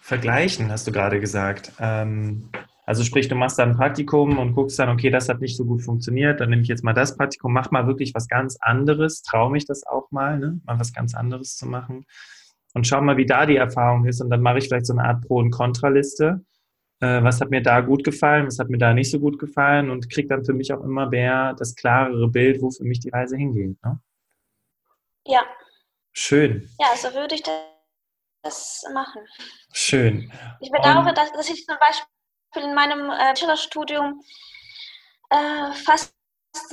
Vergleichen, 0.00 0.72
hast 0.72 0.86
du 0.86 0.92
gerade 0.92 1.20
gesagt. 1.20 1.72
Ähm, 1.78 2.48
also 2.86 3.04
sprich, 3.04 3.28
du 3.28 3.34
machst 3.34 3.58
dann 3.58 3.72
ein 3.72 3.76
Praktikum 3.76 4.38
und 4.38 4.54
guckst 4.54 4.78
dann, 4.78 4.88
okay, 4.88 5.10
das 5.10 5.28
hat 5.28 5.42
nicht 5.42 5.54
so 5.54 5.66
gut 5.66 5.82
funktioniert, 5.82 6.40
dann 6.40 6.48
nehme 6.48 6.62
ich 6.62 6.68
jetzt 6.68 6.82
mal 6.82 6.94
das 6.94 7.14
Praktikum, 7.14 7.52
mach 7.52 7.70
mal 7.70 7.86
wirklich 7.86 8.14
was 8.14 8.26
ganz 8.26 8.56
anderes, 8.58 9.20
traue 9.22 9.50
mich 9.50 9.66
das 9.66 9.86
auch 9.86 10.10
mal, 10.10 10.38
ne? 10.38 10.58
mal 10.64 10.80
was 10.80 10.94
ganz 10.94 11.14
anderes 11.14 11.58
zu 11.58 11.66
machen 11.66 12.06
und 12.72 12.86
schau 12.86 13.02
mal, 13.02 13.18
wie 13.18 13.26
da 13.26 13.44
die 13.44 13.56
Erfahrung 13.56 14.06
ist 14.06 14.22
und 14.22 14.30
dann 14.30 14.40
mache 14.40 14.56
ich 14.56 14.68
vielleicht 14.68 14.86
so 14.86 14.94
eine 14.94 15.04
Art 15.04 15.26
Pro- 15.26 15.40
und 15.40 15.50
Kontraliste. 15.50 16.40
Äh, 17.00 17.22
was 17.22 17.40
hat 17.40 17.50
mir 17.50 17.62
da 17.62 17.80
gut 17.80 18.02
gefallen, 18.02 18.46
was 18.46 18.58
hat 18.58 18.70
mir 18.70 18.78
da 18.78 18.92
nicht 18.92 19.10
so 19.10 19.20
gut 19.20 19.38
gefallen 19.38 19.90
und 19.90 20.10
kriege 20.10 20.28
dann 20.28 20.44
für 20.44 20.52
mich 20.52 20.72
auch 20.72 20.82
immer 20.82 21.08
mehr 21.08 21.54
das 21.54 21.74
klarere 21.76 22.28
Bild, 22.28 22.60
wo 22.60 22.70
für 22.70 22.84
mich 22.84 22.98
die 23.00 23.10
Reise 23.10 23.36
hingeht. 23.36 23.82
Ne? 23.84 24.00
Ja. 25.26 25.44
Schön. 26.12 26.68
Ja, 26.80 26.96
so 26.96 27.14
würde 27.14 27.36
ich 27.36 27.42
das 28.42 28.84
machen. 28.92 29.22
Schön. 29.72 30.32
Ich 30.60 30.72
bedauere, 30.72 31.12
dass, 31.12 31.30
dass 31.32 31.48
ich 31.48 31.64
zum 31.64 31.76
Beispiel 31.78 32.68
in 32.68 32.74
meinem 32.74 33.10
äh, 33.10 33.32
Bachelorstudium 33.32 34.20
äh, 35.30 35.72
fast 35.84 36.14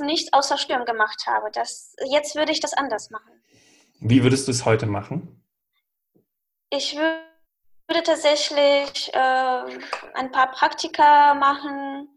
nichts 0.00 0.32
außer 0.32 0.58
Studium 0.58 0.84
gemacht 0.84 1.24
habe. 1.28 1.50
Das, 1.52 1.94
jetzt 2.10 2.34
würde 2.34 2.50
ich 2.50 2.60
das 2.60 2.72
anders 2.72 3.10
machen. 3.10 3.30
Wie 4.00 4.24
würdest 4.24 4.48
du 4.48 4.52
es 4.52 4.64
heute 4.64 4.86
machen? 4.86 5.44
Ich 6.70 6.96
würde 6.96 7.25
tatsächlich 7.88 9.12
äh, 9.14 9.62
ein 10.14 10.32
paar 10.32 10.50
Praktika 10.50 11.34
machen, 11.34 12.08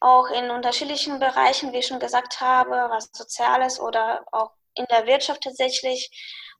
auch 0.00 0.28
in 0.30 0.50
unterschiedlichen 0.50 1.18
Bereichen, 1.18 1.72
wie 1.72 1.78
ich 1.78 1.86
schon 1.86 2.00
gesagt 2.00 2.40
habe, 2.40 2.88
was 2.90 3.10
Soziales 3.12 3.80
oder 3.80 4.24
auch 4.32 4.52
in 4.74 4.86
der 4.90 5.06
Wirtschaft 5.06 5.42
tatsächlich. 5.42 6.10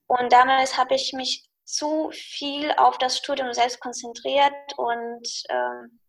Und 0.07 0.33
damals 0.33 0.77
habe 0.77 0.95
ich 0.95 1.13
mich 1.13 1.49
zu 1.65 2.11
viel 2.13 2.73
auf 2.73 2.99
das 2.99 3.19
Studium 3.19 3.53
selbst 3.53 3.81
konzentriert 3.81 4.53
und 4.77 5.29
ähm, 5.49 6.01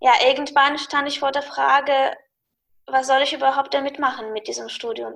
ja, 0.00 0.12
irgendwann 0.26 0.78
stand 0.78 1.08
ich 1.08 1.20
vor 1.20 1.32
der 1.32 1.42
Frage, 1.42 2.16
was 2.86 3.06
soll 3.06 3.22
ich 3.22 3.32
überhaupt 3.32 3.74
damit 3.74 3.98
machen 3.98 4.32
mit 4.32 4.46
diesem 4.46 4.68
Studium? 4.68 5.14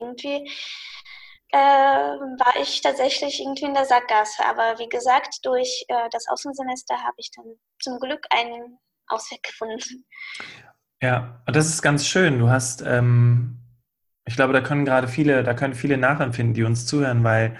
Irgendwie 0.00 0.50
äh, 1.50 1.58
war 1.58 2.60
ich 2.60 2.80
tatsächlich 2.80 3.40
irgendwie 3.40 3.64
in 3.64 3.74
der 3.74 3.84
Sackgasse. 3.84 4.44
Aber 4.46 4.78
wie 4.78 4.88
gesagt, 4.88 5.44
durch 5.44 5.84
äh, 5.88 6.08
das 6.10 6.26
Außensemester 6.28 6.96
habe 7.02 7.16
ich 7.16 7.30
dann 7.34 7.46
zum 7.80 7.98
Glück 7.98 8.26
einen 8.30 8.78
Ausweg 9.06 9.42
gefunden. 9.42 10.04
Ja, 11.00 11.42
das 11.46 11.68
ist 11.68 11.82
ganz 11.82 12.06
schön. 12.06 12.38
Du 12.38 12.50
hast, 12.50 12.82
ähm, 12.82 13.58
ich 14.24 14.36
glaube, 14.36 14.52
da 14.52 14.60
können 14.60 14.84
gerade 14.84 15.08
viele, 15.08 15.42
da 15.42 15.54
können 15.54 15.74
viele 15.74 15.96
nachempfinden, 15.96 16.54
die 16.54 16.64
uns 16.64 16.86
zuhören, 16.86 17.24
weil 17.24 17.56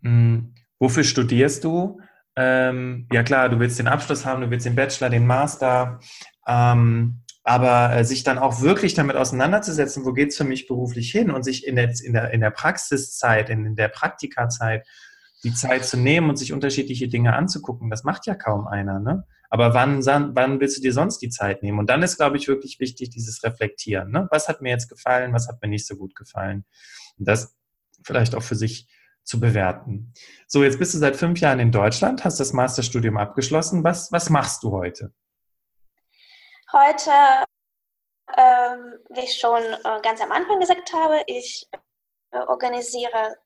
mh, 0.00 0.10
hm, 0.10 0.54
wofür 0.78 1.04
studierst 1.04 1.64
du? 1.64 2.00
Ähm, 2.36 3.08
ja 3.12 3.22
klar, 3.22 3.48
du 3.48 3.58
willst 3.58 3.78
den 3.78 3.88
Abschluss 3.88 4.26
haben, 4.26 4.42
du 4.42 4.50
willst 4.50 4.66
den 4.66 4.76
Bachelor, 4.76 5.08
den 5.08 5.26
Master, 5.26 6.00
ähm, 6.46 7.22
aber 7.46 7.94
äh, 7.94 8.04
sich 8.04 8.24
dann 8.24 8.38
auch 8.38 8.60
wirklich 8.60 8.94
damit 8.94 9.14
auseinanderzusetzen, 9.14 10.04
wo 10.04 10.12
geht 10.12 10.30
es 10.30 10.36
für 10.36 10.42
mich 10.42 10.66
beruflich 10.66 11.12
hin 11.12 11.30
und 11.30 11.44
sich 11.44 11.64
in 11.64 11.76
der, 11.76 11.94
in 12.02 12.12
der, 12.12 12.32
in 12.32 12.40
der 12.40 12.50
Praxiszeit, 12.50 13.50
in, 13.50 13.64
in 13.64 13.76
der 13.76 13.86
Praktikazeit 13.86 14.84
die 15.44 15.54
Zeit 15.54 15.84
zu 15.84 15.96
nehmen 15.96 16.28
und 16.28 16.36
sich 16.36 16.52
unterschiedliche 16.52 17.06
Dinge 17.06 17.34
anzugucken, 17.34 17.88
das 17.88 18.02
macht 18.02 18.26
ja 18.26 18.34
kaum 18.34 18.66
einer. 18.66 18.98
Ne? 18.98 19.24
Aber 19.48 19.74
wann, 19.74 20.04
wann 20.04 20.58
willst 20.58 20.78
du 20.78 20.82
dir 20.82 20.92
sonst 20.92 21.18
die 21.18 21.28
Zeit 21.28 21.62
nehmen? 21.62 21.78
Und 21.78 21.88
dann 21.88 22.02
ist, 22.02 22.16
glaube 22.16 22.36
ich, 22.36 22.48
wirklich 22.48 22.80
wichtig, 22.80 23.10
dieses 23.10 23.44
Reflektieren. 23.44 24.10
Ne? 24.10 24.26
Was 24.32 24.48
hat 24.48 24.60
mir 24.60 24.70
jetzt 24.70 24.88
gefallen, 24.88 25.32
was 25.32 25.46
hat 25.46 25.62
mir 25.62 25.68
nicht 25.68 25.86
so 25.86 25.94
gut 25.94 26.16
gefallen? 26.16 26.64
Und 27.16 27.28
das 27.28 27.54
vielleicht 28.02 28.34
auch 28.34 28.42
für 28.42 28.56
sich 28.56 28.88
zu 29.22 29.38
bewerten. 29.38 30.12
So, 30.48 30.64
jetzt 30.64 30.80
bist 30.80 30.94
du 30.94 30.98
seit 30.98 31.14
fünf 31.14 31.38
Jahren 31.38 31.60
in 31.60 31.70
Deutschland, 31.70 32.24
hast 32.24 32.40
das 32.40 32.52
Masterstudium 32.52 33.16
abgeschlossen. 33.16 33.84
Was, 33.84 34.10
was 34.10 34.30
machst 34.30 34.64
du 34.64 34.72
heute? 34.72 35.12
Heute, 36.76 37.10
ähm, 38.36 38.98
wie 39.08 39.20
ich 39.20 39.38
schon 39.38 39.62
äh, 39.62 40.00
ganz 40.02 40.20
am 40.20 40.30
Anfang 40.30 40.60
gesagt 40.60 40.92
habe, 40.92 41.22
ich 41.26 41.66
äh, 42.32 42.38
organisiere 42.38 43.38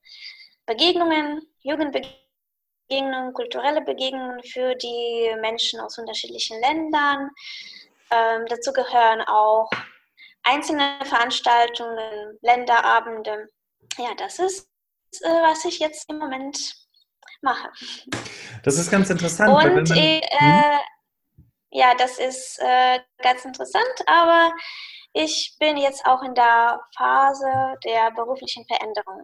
Begegnungen, 0.65 1.41
Jugendbegegnungen, 1.61 3.33
kulturelle 3.33 3.81
Begegnungen 3.83 4.43
für 4.43 4.75
die 4.75 5.33
Menschen 5.39 5.79
aus 5.79 5.97
unterschiedlichen 5.97 6.59
Ländern. 6.59 7.29
Ähm, 8.11 8.45
dazu 8.49 8.73
gehören 8.73 9.21
auch 9.21 9.69
einzelne 10.43 10.99
Veranstaltungen, 11.05 12.37
Länderabende. 12.41 13.47
Ja, 13.97 14.13
das 14.17 14.39
ist 14.39 14.67
äh, 15.21 15.29
was 15.29 15.63
ich 15.63 15.79
jetzt 15.79 16.09
im 16.09 16.17
Moment 16.19 16.75
mache. 17.41 17.69
Das 18.63 18.77
ist 18.77 18.91
ganz 18.91 19.09
interessant. 19.09 19.51
Und 19.51 19.73
man, 19.73 19.97
äh, 19.97 20.21
hm? 20.21 20.79
Ja, 21.71 21.93
das 21.97 22.19
ist 22.19 22.59
äh, 22.59 22.99
ganz 23.23 23.45
interessant, 23.45 23.95
aber 24.05 24.51
ich 25.13 25.55
bin 25.59 25.77
jetzt 25.77 26.05
auch 26.05 26.21
in 26.23 26.33
der 26.35 26.79
Phase 26.95 27.75
der 27.85 28.11
beruflichen 28.11 28.65
Veränderung. 28.65 29.23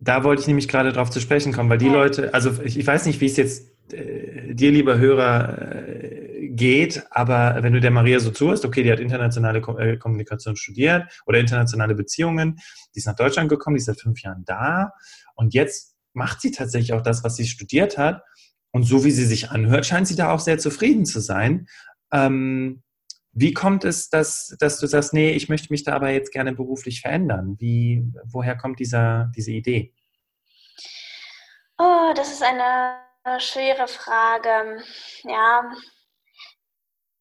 Da 0.00 0.24
wollte 0.24 0.42
ich 0.42 0.48
nämlich 0.48 0.68
gerade 0.68 0.92
drauf 0.92 1.10
zu 1.10 1.20
sprechen 1.20 1.52
kommen, 1.52 1.70
weil 1.70 1.78
die 1.78 1.86
ja. 1.86 1.92
Leute, 1.92 2.32
also 2.32 2.62
ich, 2.62 2.78
ich, 2.78 2.86
weiß 2.86 3.06
nicht, 3.06 3.20
wie 3.20 3.26
es 3.26 3.36
jetzt 3.36 3.68
äh, 3.92 4.54
dir, 4.54 4.70
lieber 4.70 4.98
Hörer, 4.98 5.58
äh, 5.58 6.48
geht, 6.50 7.04
aber 7.10 7.62
wenn 7.62 7.72
du 7.72 7.80
der 7.80 7.90
Maria 7.90 8.20
so 8.20 8.30
zuhörst, 8.30 8.64
okay, 8.64 8.82
die 8.82 8.92
hat 8.92 9.00
internationale 9.00 9.60
Ko 9.60 9.76
äh, 9.76 9.96
Kommunikation 9.96 10.56
studiert 10.56 11.04
oder 11.26 11.38
internationale 11.38 11.94
Beziehungen, 11.94 12.58
die 12.94 12.98
ist 12.98 13.06
nach 13.06 13.16
Deutschland 13.16 13.48
gekommen, 13.48 13.76
die 13.76 13.80
ist 13.80 13.86
seit 13.86 14.00
fünf 14.00 14.22
Jahren 14.22 14.44
da 14.44 14.92
und 15.34 15.54
jetzt 15.54 15.96
macht 16.12 16.40
sie 16.40 16.50
tatsächlich 16.50 16.92
auch 16.92 17.02
das, 17.02 17.22
was 17.22 17.36
sie 17.36 17.46
studiert 17.46 17.98
hat 17.98 18.22
und 18.78 18.84
so 18.84 19.02
wie 19.02 19.10
sie 19.10 19.24
sich 19.24 19.50
anhört, 19.50 19.86
scheint 19.86 20.06
sie 20.06 20.14
da 20.14 20.32
auch 20.32 20.38
sehr 20.38 20.56
zufrieden 20.56 21.04
zu 21.04 21.18
sein. 21.18 21.66
Ähm, 22.12 22.84
wie 23.32 23.52
kommt 23.52 23.82
es, 23.82 24.08
dass, 24.08 24.54
dass 24.60 24.78
du 24.78 24.86
sagst, 24.86 25.12
nee, 25.12 25.32
ich 25.32 25.48
möchte 25.48 25.72
mich 25.72 25.82
da 25.82 25.94
aber 25.94 26.10
jetzt 26.10 26.30
gerne 26.30 26.52
beruflich 26.52 27.00
verändern? 27.00 27.56
Wie, 27.58 28.04
woher 28.24 28.56
kommt 28.56 28.78
dieser, 28.78 29.32
diese 29.34 29.50
Idee? 29.50 29.92
Oh, 31.76 32.12
das 32.14 32.30
ist 32.30 32.42
eine 32.44 33.00
schwere 33.40 33.88
Frage. 33.88 34.84
Ja, 35.24 35.72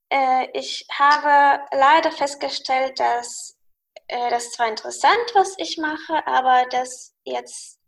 äh, 0.09 0.45
ich 0.53 0.85
habe 0.93 1.59
leider 1.71 2.11
festgestellt, 2.11 2.99
dass 2.99 3.57
äh, 4.09 4.29
das 4.29 4.51
zwar 4.51 4.69
interessant, 4.69 5.31
was 5.33 5.55
ich 5.57 5.79
mache, 5.79 6.21
aber 6.27 6.67
dass 6.69 7.15
jetzt 7.23 7.79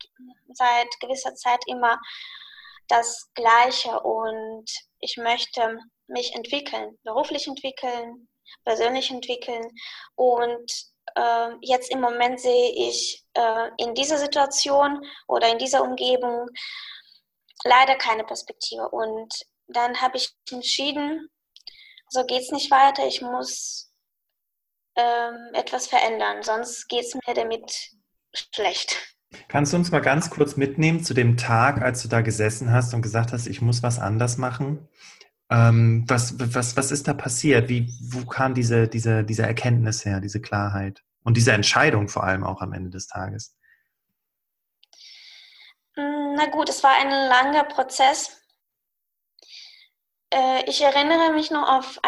seit 0.54 0.88
gewisser 1.02 1.36
Zeit 1.36 1.60
immer 1.68 2.00
das 2.90 3.30
Gleiche 3.34 4.00
und 4.02 4.66
ich 5.00 5.18
möchte 5.18 5.80
mich 6.08 6.36
entwickeln, 6.36 6.98
beruflich 7.04 7.48
entwickeln, 7.48 8.28
persönlich 8.66 9.12
entwickeln 9.12 9.72
und 10.16 10.72
äh, 11.16 11.50
jetzt 11.62 11.92
im 11.92 12.02
Moment 12.02 12.40
sehe 12.40 12.72
ich 12.72 13.24
äh, 13.34 13.70
in 13.78 13.94
dieser 13.94 14.18
Situation 14.18 15.00
oder 15.28 15.50
in 15.50 15.58
dieser 15.58 15.84
Umgebung 15.84 16.48
leider 17.64 17.96
keine 17.96 18.24
Perspektive. 18.24 18.90
Und 18.90 19.34
dann 19.68 20.02
habe 20.02 20.18
ich 20.18 20.30
entschieden, 20.52 21.30
so 22.10 22.26
geht 22.26 22.42
es 22.42 22.52
nicht 22.52 22.72
weiter, 22.72 23.06
ich 23.06 23.22
muss 23.22 23.92
ähm, 24.96 25.52
etwas 25.54 25.88
verändern, 25.88 26.42
sonst 26.44 26.88
geht 26.88 27.06
es 27.06 27.16
mir 27.16 27.34
damit 27.34 27.72
schlecht. 28.34 28.98
Kannst 29.50 29.74
du 29.74 29.78
uns 29.78 29.90
mal 29.90 30.00
ganz 30.00 30.30
kurz 30.30 30.58
mitnehmen 30.58 31.04
zu 31.04 31.16
dem 31.16 31.36
Tag, 31.36 31.82
als 31.82 32.04
du 32.04 32.08
da 32.08 32.22
gesessen 32.22 32.72
hast 32.72 32.94
und 32.94 33.02
gesagt 33.02 33.34
hast, 33.34 33.48
ich 33.48 33.62
muss 33.64 33.82
was 33.82 33.98
anders 33.98 34.38
machen? 34.38 34.88
Ähm, 35.50 36.06
was, 36.08 36.36
was, 36.38 36.78
was 36.78 36.92
ist 36.92 37.08
da 37.08 37.16
passiert? 37.16 37.68
Wie, 37.68 37.92
wo 38.00 38.26
kam 38.28 38.54
diese, 38.54 38.88
diese, 38.88 39.24
diese 39.24 39.42
Erkenntnis 39.42 40.06
her, 40.06 40.20
diese 40.20 40.40
Klarheit 40.40 41.04
und 41.24 41.36
diese 41.36 41.52
Entscheidung 41.52 42.10
vor 42.10 42.24
allem 42.24 42.44
auch 42.44 42.62
am 42.62 42.74
Ende 42.74 42.92
des 42.92 43.08
Tages? 43.08 43.58
Hm, 45.96 46.36
na 46.36 46.46
gut, 46.52 46.70
es 46.70 46.84
war 46.84 46.96
ein 47.02 47.10
langer 47.10 47.64
Prozess. 47.64 48.40
Äh, 50.32 50.70
ich 50.70 50.84
erinnere 50.84 51.34
mich 51.34 51.50
noch 51.50 51.68
auf 51.68 52.00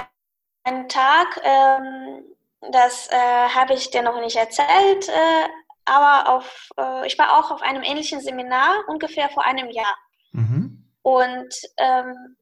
einen 0.64 0.88
Tag, 0.88 1.42
ähm, 1.44 2.24
das 2.72 3.08
äh, 3.12 3.16
habe 3.16 3.74
ich 3.74 3.90
dir 3.90 4.04
noch 4.04 4.20
nicht 4.22 4.36
erzählt, 4.36 5.10
äh, 5.10 5.48
aber 5.86 6.30
auf, 6.30 6.70
äh, 6.78 7.08
ich 7.08 7.18
war 7.18 7.40
auch 7.40 7.52
auf 7.52 7.62
einem 7.62 7.84
ähnlichen 7.84 8.22
Seminar 8.22 8.84
ungefähr 8.88 9.30
vor 9.30 9.46
einem 9.46 9.70
Jahr. 9.70 9.96
Mhm. 10.32 10.90
Und 11.02 11.54
ähm, 11.78 12.38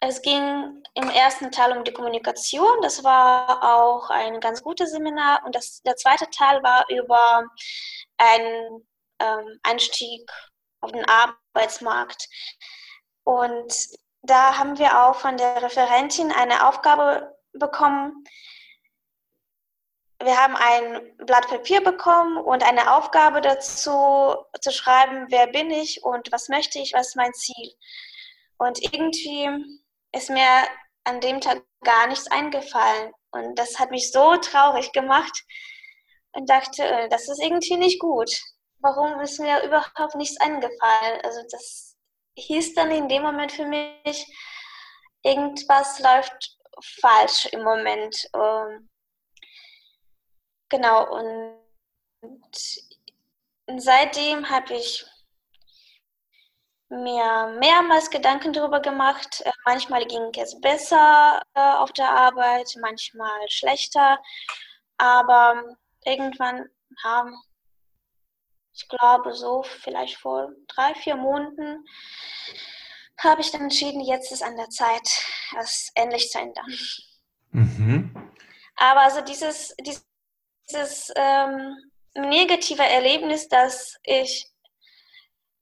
es 0.00 0.20
ging 0.20 0.82
im 0.94 1.08
ersten 1.08 1.50
Teil 1.50 1.76
um 1.76 1.84
die 1.84 1.92
Kommunikation. 1.92 2.82
Das 2.82 3.02
war 3.04 3.62
auch 3.62 4.10
ein 4.10 4.40
ganz 4.40 4.62
gutes 4.62 4.90
Seminar. 4.90 5.42
Und 5.44 5.54
das, 5.54 5.80
der 5.82 5.96
zweite 5.96 6.28
Teil 6.30 6.62
war 6.62 6.84
über 6.90 7.44
einen 8.18 8.86
ähm, 9.18 9.58
Einstieg 9.62 10.30
auf 10.80 10.92
den 10.92 11.04
Arbeitsmarkt. 11.06 12.28
Und 13.24 13.74
da 14.22 14.58
haben 14.58 14.78
wir 14.78 15.06
auch 15.06 15.16
von 15.16 15.36
der 15.36 15.62
Referentin 15.62 16.32
eine 16.32 16.68
Aufgabe 16.68 17.34
bekommen. 17.52 18.24
Wir 20.24 20.38
haben 20.38 20.56
ein 20.56 21.16
Blatt 21.18 21.48
Papier 21.48 21.82
bekommen 21.84 22.38
und 22.38 22.62
eine 22.62 22.96
Aufgabe 22.96 23.42
dazu 23.42 24.34
zu 24.58 24.70
schreiben, 24.70 25.26
wer 25.28 25.48
bin 25.48 25.70
ich 25.70 26.02
und 26.02 26.32
was 26.32 26.48
möchte 26.48 26.78
ich, 26.78 26.94
was 26.94 27.08
ist 27.08 27.16
mein 27.16 27.34
Ziel. 27.34 27.74
Und 28.56 28.82
irgendwie 28.82 29.50
ist 30.12 30.30
mir 30.30 30.48
an 31.04 31.20
dem 31.20 31.42
Tag 31.42 31.62
gar 31.82 32.06
nichts 32.06 32.30
eingefallen. 32.30 33.12
Und 33.32 33.58
das 33.58 33.78
hat 33.78 33.90
mich 33.90 34.12
so 34.12 34.36
traurig 34.38 34.92
gemacht 34.92 35.44
und 36.32 36.48
dachte, 36.48 36.82
äh, 36.84 37.08
das 37.10 37.28
ist 37.28 37.42
irgendwie 37.42 37.76
nicht 37.76 38.00
gut. 38.00 38.30
Warum 38.78 39.20
ist 39.20 39.40
mir 39.40 39.62
überhaupt 39.62 40.14
nichts 40.14 40.40
eingefallen? 40.40 41.20
Also 41.22 41.40
das 41.50 41.96
hieß 42.36 42.74
dann 42.74 42.90
in 42.90 43.08
dem 43.08 43.22
Moment 43.22 43.52
für 43.52 43.66
mich, 43.66 44.26
irgendwas 45.22 45.98
läuft 46.00 46.56
falsch 47.00 47.46
im 47.52 47.62
Moment. 47.62 48.16
Genau, 50.74 51.08
und 51.08 52.50
seitdem 53.76 54.50
habe 54.50 54.74
ich 54.74 55.06
mir 56.88 57.56
mehrmals 57.60 58.10
Gedanken 58.10 58.52
darüber 58.52 58.80
gemacht. 58.80 59.40
Äh, 59.44 59.52
manchmal 59.64 60.04
ging 60.04 60.32
es 60.36 60.60
besser 60.60 61.40
äh, 61.54 61.60
auf 61.60 61.92
der 61.92 62.10
Arbeit, 62.10 62.74
manchmal 62.80 63.48
schlechter. 63.50 64.18
Aber 64.96 65.76
irgendwann 66.04 66.68
haben, 67.04 67.40
ich 68.72 68.88
glaube, 68.88 69.32
so 69.32 69.62
vielleicht 69.62 70.16
vor 70.16 70.50
drei, 70.66 70.92
vier 70.96 71.14
Monaten, 71.14 71.84
habe 73.18 73.42
ich 73.42 73.52
dann 73.52 73.62
entschieden, 73.62 74.00
jetzt 74.00 74.32
ist 74.32 74.42
an 74.42 74.56
der 74.56 74.70
Zeit, 74.70 75.08
es 75.56 75.92
endlich 75.94 76.32
zu 76.32 76.40
ändern. 76.40 76.78
Mhm. 77.52 78.32
Aber 78.74 79.02
also 79.02 79.20
dieses, 79.20 79.72
dieses 79.78 80.04
ähm, 81.16 81.76
negative 82.14 82.82
Erlebnis, 82.82 83.48
dass 83.48 83.96
ich 84.02 84.46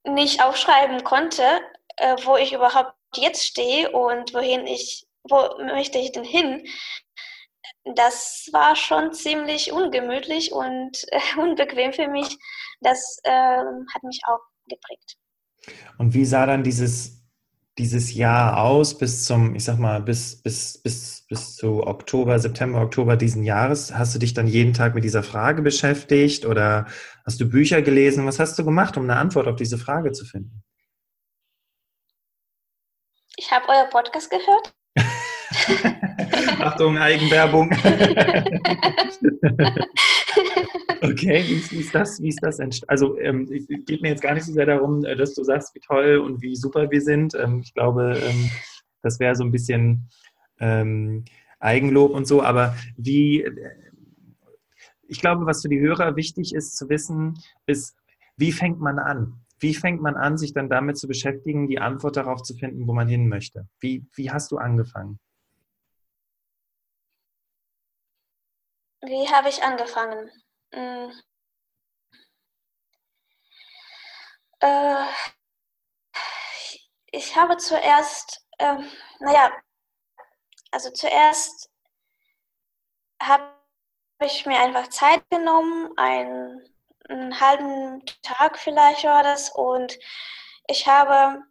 nicht 0.05 0.43
aufschreiben 0.43 1.05
konnte, 1.05 1.43
äh, 1.97 2.17
wo 2.25 2.37
ich 2.37 2.53
überhaupt 2.53 2.95
jetzt 3.15 3.45
stehe 3.45 3.91
und 3.91 4.35
wohin 4.35 4.67
ich, 4.67 5.07
wo 5.25 5.63
möchte 5.65 5.99
ich 5.99 6.13
denn 6.13 6.25
hin, 6.25 6.67
das 7.85 8.49
war 8.53 8.77
schon 8.77 9.13
ziemlich 9.13 9.73
ungemütlich 9.73 10.53
und 10.53 11.05
äh, 11.09 11.21
unbequem 11.41 11.93
für 11.93 12.09
mich. 12.09 12.39
Das 12.81 13.19
äh, 13.25 13.31
hat 13.31 14.03
mich 14.03 14.21
auch 14.27 14.41
geprägt. 14.69 15.17
Und 15.99 16.15
wie 16.15 16.25
sah 16.25 16.47
dann 16.47 16.65
dieses 16.65 17.22
dieses 17.83 18.15
Jahr 18.15 18.63
aus 18.63 18.97
bis 18.97 19.25
zum, 19.25 19.57
ich 19.57 19.65
sag 19.65 19.81
mal, 19.81 20.01
bis, 20.01 20.41
bis, 20.41 20.81
bis, 20.81 21.27
bis 21.29 21.57
zu 21.57 21.85
Oktober, 21.85 22.39
September, 22.39 22.81
Oktober 22.81 23.17
diesen 23.17 23.43
Jahres? 23.43 23.93
Hast 23.93 24.15
du 24.15 24.21
dich 24.21 24.35
dann 24.35 24.47
jeden 24.47 24.73
Tag 24.73 24.95
mit 24.95 25.03
dieser 25.03 25.25
Frage 25.25 25.63
beschäftigt 25.63 26.47
oder 26.47 26.87
hast 27.27 27.41
du 27.41 27.49
Bücher 27.49 27.83
gelesen? 27.83 28.25
Was 28.25 28.39
hast 28.39 28.57
du 28.57 28.65
gemacht, 28.65 28.97
um 28.97 29.03
eine 29.03 29.17
Antwort 29.17 29.49
auf 29.49 29.57
diese 29.57 29.79
Frage 29.79 30.13
zu 30.13 30.25
finden? 30.25 30.63
Ich 33.37 33.51
habe 33.51 33.69
euer 33.69 33.89
Podcast 33.91 34.31
gehört. 34.31 34.73
Achtung, 36.61 36.99
Eigenwerbung. 36.99 37.71
okay, 41.03 41.45
wie 41.47 41.55
ist, 41.55 41.73
wie 41.73 41.81
ist, 41.81 41.95
das? 41.95 42.21
Wie 42.21 42.29
ist 42.29 42.43
das 42.43 42.61
Also 42.87 43.19
ähm, 43.19 43.49
es 43.53 43.67
geht 43.67 44.03
mir 44.03 44.11
jetzt 44.11 44.23
gar 44.23 44.35
nicht 44.35 44.45
so 44.45 44.53
sehr 44.53 44.67
darum, 44.67 45.05
äh, 45.05 45.17
dass 45.17 45.35
du 45.35 45.45
sagst, 45.45 45.75
wie 45.75 45.81
toll 45.81 46.19
und 46.19 46.43
wie 46.43 46.57
super 46.57 46.91
wir 46.91 47.01
sind. 47.01 47.35
Ähm, 47.35 47.61
ich 47.65 47.75
glaube, 47.75 48.19
ähm, 48.23 48.51
das 49.03 49.19
wäre 49.21 49.35
so 49.35 49.45
ein 49.45 49.53
bisschen 49.53 50.09
ähm, 50.61 51.25
Eigenlob 51.61 52.13
und 52.13 52.27
so, 52.27 52.43
aber 52.43 52.77
wie, 52.97 53.43
äh, 53.43 53.53
ich 55.09 55.21
glaube, 55.21 55.47
was 55.47 55.63
für 55.63 55.69
die 55.69 55.81
Hörer 55.81 56.17
wichtig 56.17 56.55
ist 56.55 56.77
zu 56.77 56.89
wissen, 56.89 57.39
ist, 57.67 57.97
wie 58.37 58.53
fängt 58.53 58.81
man 58.81 58.99
an? 58.99 59.45
Wie 59.59 59.75
fängt 59.75 60.03
man 60.03 60.17
an, 60.17 60.39
sich 60.39 60.55
dann 60.55 60.69
damit 60.69 60.99
zu 60.99 61.07
beschäftigen, 61.07 61.69
die 61.69 61.79
Antwort 61.79 62.17
darauf 62.17 62.43
zu 62.43 62.55
finden, 62.55 62.87
wo 62.87 62.93
man 62.93 63.09
hin 63.09 63.29
möchte? 63.29 63.69
Wie, 63.79 64.05
wie 64.15 64.31
hast 64.31 64.51
du 64.51 64.57
angefangen? 64.57 65.21
Wie 69.03 69.29
habe 69.29 69.49
ich 69.49 69.63
angefangen? 69.63 70.31
Hm. 70.73 71.11
Äh, 74.61 75.05
ich 77.13 77.37
habe 77.37 77.57
zuerst, 77.59 78.45
äh, 78.59 78.77
naja, 79.21 79.53
also 80.73 80.91
zuerst 80.91 81.71
habe 83.23 83.45
ich 84.23 84.47
mir 84.47 84.59
einfach 84.61 84.89
Zeit 84.89 85.23
genommen, 85.31 85.91
einen, 85.97 86.63
einen 87.09 87.41
halben 87.41 88.05
Tag 88.23 88.59
vielleicht 88.59 89.05
war 89.05 89.23
das, 89.23 89.51
und 89.51 89.99
ich 90.69 90.87
habe 90.87 91.43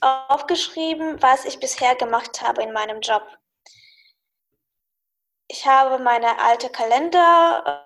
aufgeschrieben, 0.00 1.20
was 1.22 1.44
ich 1.44 1.60
bisher 1.60 1.96
gemacht 1.96 2.42
habe 2.42 2.62
in 2.62 2.72
meinem 2.72 3.00
Job. 3.00 3.22
Ich 5.48 5.66
habe 5.66 5.98
meine 6.02 6.38
alte 6.40 6.70
Kalender 6.70 7.85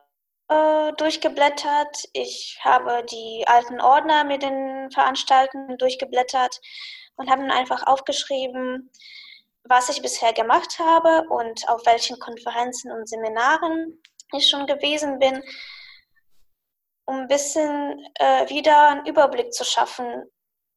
äh, 0.50 0.92
durchgeblättert. 0.96 2.04
Ich 2.12 2.58
habe 2.62 3.04
die 3.10 3.44
alten 3.46 3.80
Ordner 3.80 4.24
mit 4.24 4.42
den 4.42 4.90
Veranstaltungen 4.90 5.78
durchgeblättert 5.78 6.60
und 7.16 7.30
habe 7.30 7.42
dann 7.42 7.50
einfach 7.50 7.86
aufgeschrieben, 7.86 8.90
was 9.64 9.88
ich 9.88 10.02
bisher 10.02 10.32
gemacht 10.32 10.78
habe 10.78 11.28
und 11.28 11.68
auf 11.68 11.86
welchen 11.86 12.18
Konferenzen 12.18 12.90
und 12.90 13.08
Seminaren 13.08 14.02
ich 14.32 14.48
schon 14.48 14.66
gewesen 14.66 15.18
bin, 15.18 15.42
um 17.06 17.20
ein 17.20 17.28
bisschen 17.28 18.04
äh, 18.18 18.48
wieder 18.48 18.88
einen 18.88 19.06
Überblick 19.06 19.52
zu 19.52 19.64
schaffen. 19.64 20.24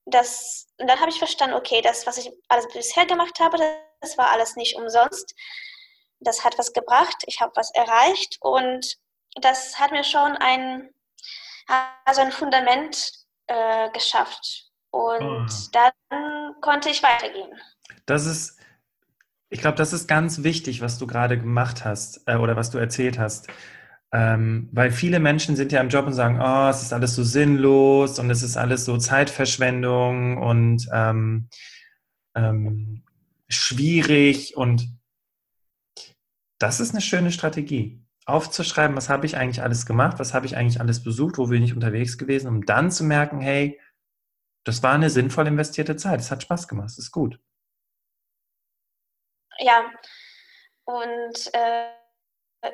Das, 0.05 0.67
und 0.79 0.89
dann 0.89 0.99
habe 0.99 1.09
ich 1.09 1.17
verstanden, 1.17 1.55
okay, 1.55 1.81
das, 1.81 2.05
was 2.05 2.17
ich 2.17 2.31
alles 2.47 2.67
bisher 2.67 3.05
gemacht 3.05 3.39
habe, 3.39 3.57
das 4.01 4.17
war 4.17 4.29
alles 4.31 4.55
nicht 4.55 4.75
umsonst 4.75 5.33
das 6.23 6.43
hat 6.43 6.57
was 6.57 6.73
gebracht, 6.73 7.17
ich 7.25 7.41
habe 7.41 7.51
was 7.55 7.71
erreicht 7.73 8.37
und 8.41 8.97
das 9.41 9.79
hat 9.79 9.91
mir 9.91 10.03
schon 10.03 10.35
ein, 10.37 10.89
also 12.05 12.21
ein 12.21 12.31
Fundament 12.31 13.11
äh, 13.47 13.89
geschafft. 13.91 14.69
Und 14.91 15.23
oh. 15.23 15.45
dann 15.71 16.61
konnte 16.61 16.89
ich 16.89 17.01
weitergehen. 17.01 17.51
Das 18.05 18.25
ist, 18.25 18.59
ich 19.49 19.59
glaube, 19.59 19.77
das 19.77 19.93
ist 19.93 20.07
ganz 20.07 20.43
wichtig, 20.43 20.81
was 20.81 20.97
du 20.97 21.07
gerade 21.07 21.37
gemacht 21.37 21.83
hast 21.83 22.27
äh, 22.27 22.35
oder 22.35 22.55
was 22.55 22.69
du 22.69 22.77
erzählt 22.77 23.17
hast. 23.17 23.47
Ähm, 24.11 24.69
weil 24.71 24.91
viele 24.91 25.19
Menschen 25.19 25.55
sind 25.55 25.71
ja 25.71 25.81
im 25.81 25.89
Job 25.89 26.05
und 26.05 26.13
sagen, 26.13 26.39
oh, 26.39 26.69
es 26.69 26.83
ist 26.83 26.93
alles 26.93 27.15
so 27.15 27.23
sinnlos 27.23 28.19
und 28.19 28.29
es 28.29 28.43
ist 28.43 28.57
alles 28.57 28.85
so 28.85 28.97
Zeitverschwendung 28.97 30.37
und 30.37 30.87
ähm, 30.93 31.49
ähm, 32.35 33.03
schwierig 33.49 34.55
und 34.55 34.87
das 36.59 36.79
ist 36.79 36.91
eine 36.91 37.01
schöne 37.01 37.31
Strategie. 37.31 38.02
Aufzuschreiben, 38.25 38.95
was 38.95 39.09
habe 39.09 39.25
ich 39.25 39.37
eigentlich 39.37 39.61
alles 39.61 39.85
gemacht, 39.85 40.19
was 40.19 40.33
habe 40.33 40.45
ich 40.45 40.55
eigentlich 40.55 40.79
alles 40.79 41.03
besucht, 41.03 41.37
wo 41.37 41.47
bin 41.47 41.63
ich 41.63 41.73
unterwegs 41.73 42.17
gewesen, 42.17 42.47
um 42.47 42.65
dann 42.65 42.91
zu 42.91 43.03
merken, 43.03 43.41
hey, 43.41 43.79
das 44.63 44.81
war 44.81 44.93
eine 44.93 45.09
sinnvoll 45.09 45.47
investierte 45.47 45.97
Zeit, 45.97 46.21
es 46.21 46.31
hat 46.31 46.43
Spaß 46.43 46.67
gemacht, 46.67 46.89
es 46.89 46.97
ist 46.97 47.11
gut. 47.11 47.39
Ja, 49.59 49.91
und 50.85 51.53
äh, 51.53 51.89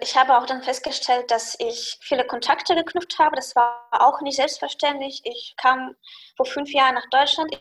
ich 0.01 0.15
habe 0.15 0.37
auch 0.37 0.45
dann 0.45 0.61
festgestellt, 0.61 1.31
dass 1.31 1.55
ich 1.59 1.97
viele 2.01 2.25
Kontakte 2.25 2.75
geknüpft 2.75 3.17
habe. 3.17 3.35
Das 3.35 3.55
war 3.55 3.89
auch 3.91 4.21
nicht 4.21 4.35
selbstverständlich. 4.35 5.21
Ich 5.23 5.55
kam 5.57 5.95
vor 6.37 6.45
fünf 6.45 6.71
Jahren 6.71 6.95
nach 6.95 7.09
Deutschland. 7.09 7.51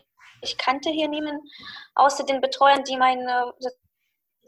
ich 0.41 0.57
kannte 0.57 0.89
hier 0.89 1.09
niemanden 1.09 1.41
außer 1.95 2.23
den 2.25 2.39
Betreuern, 2.41 2.83
die 2.83 2.97
mein 2.97 3.27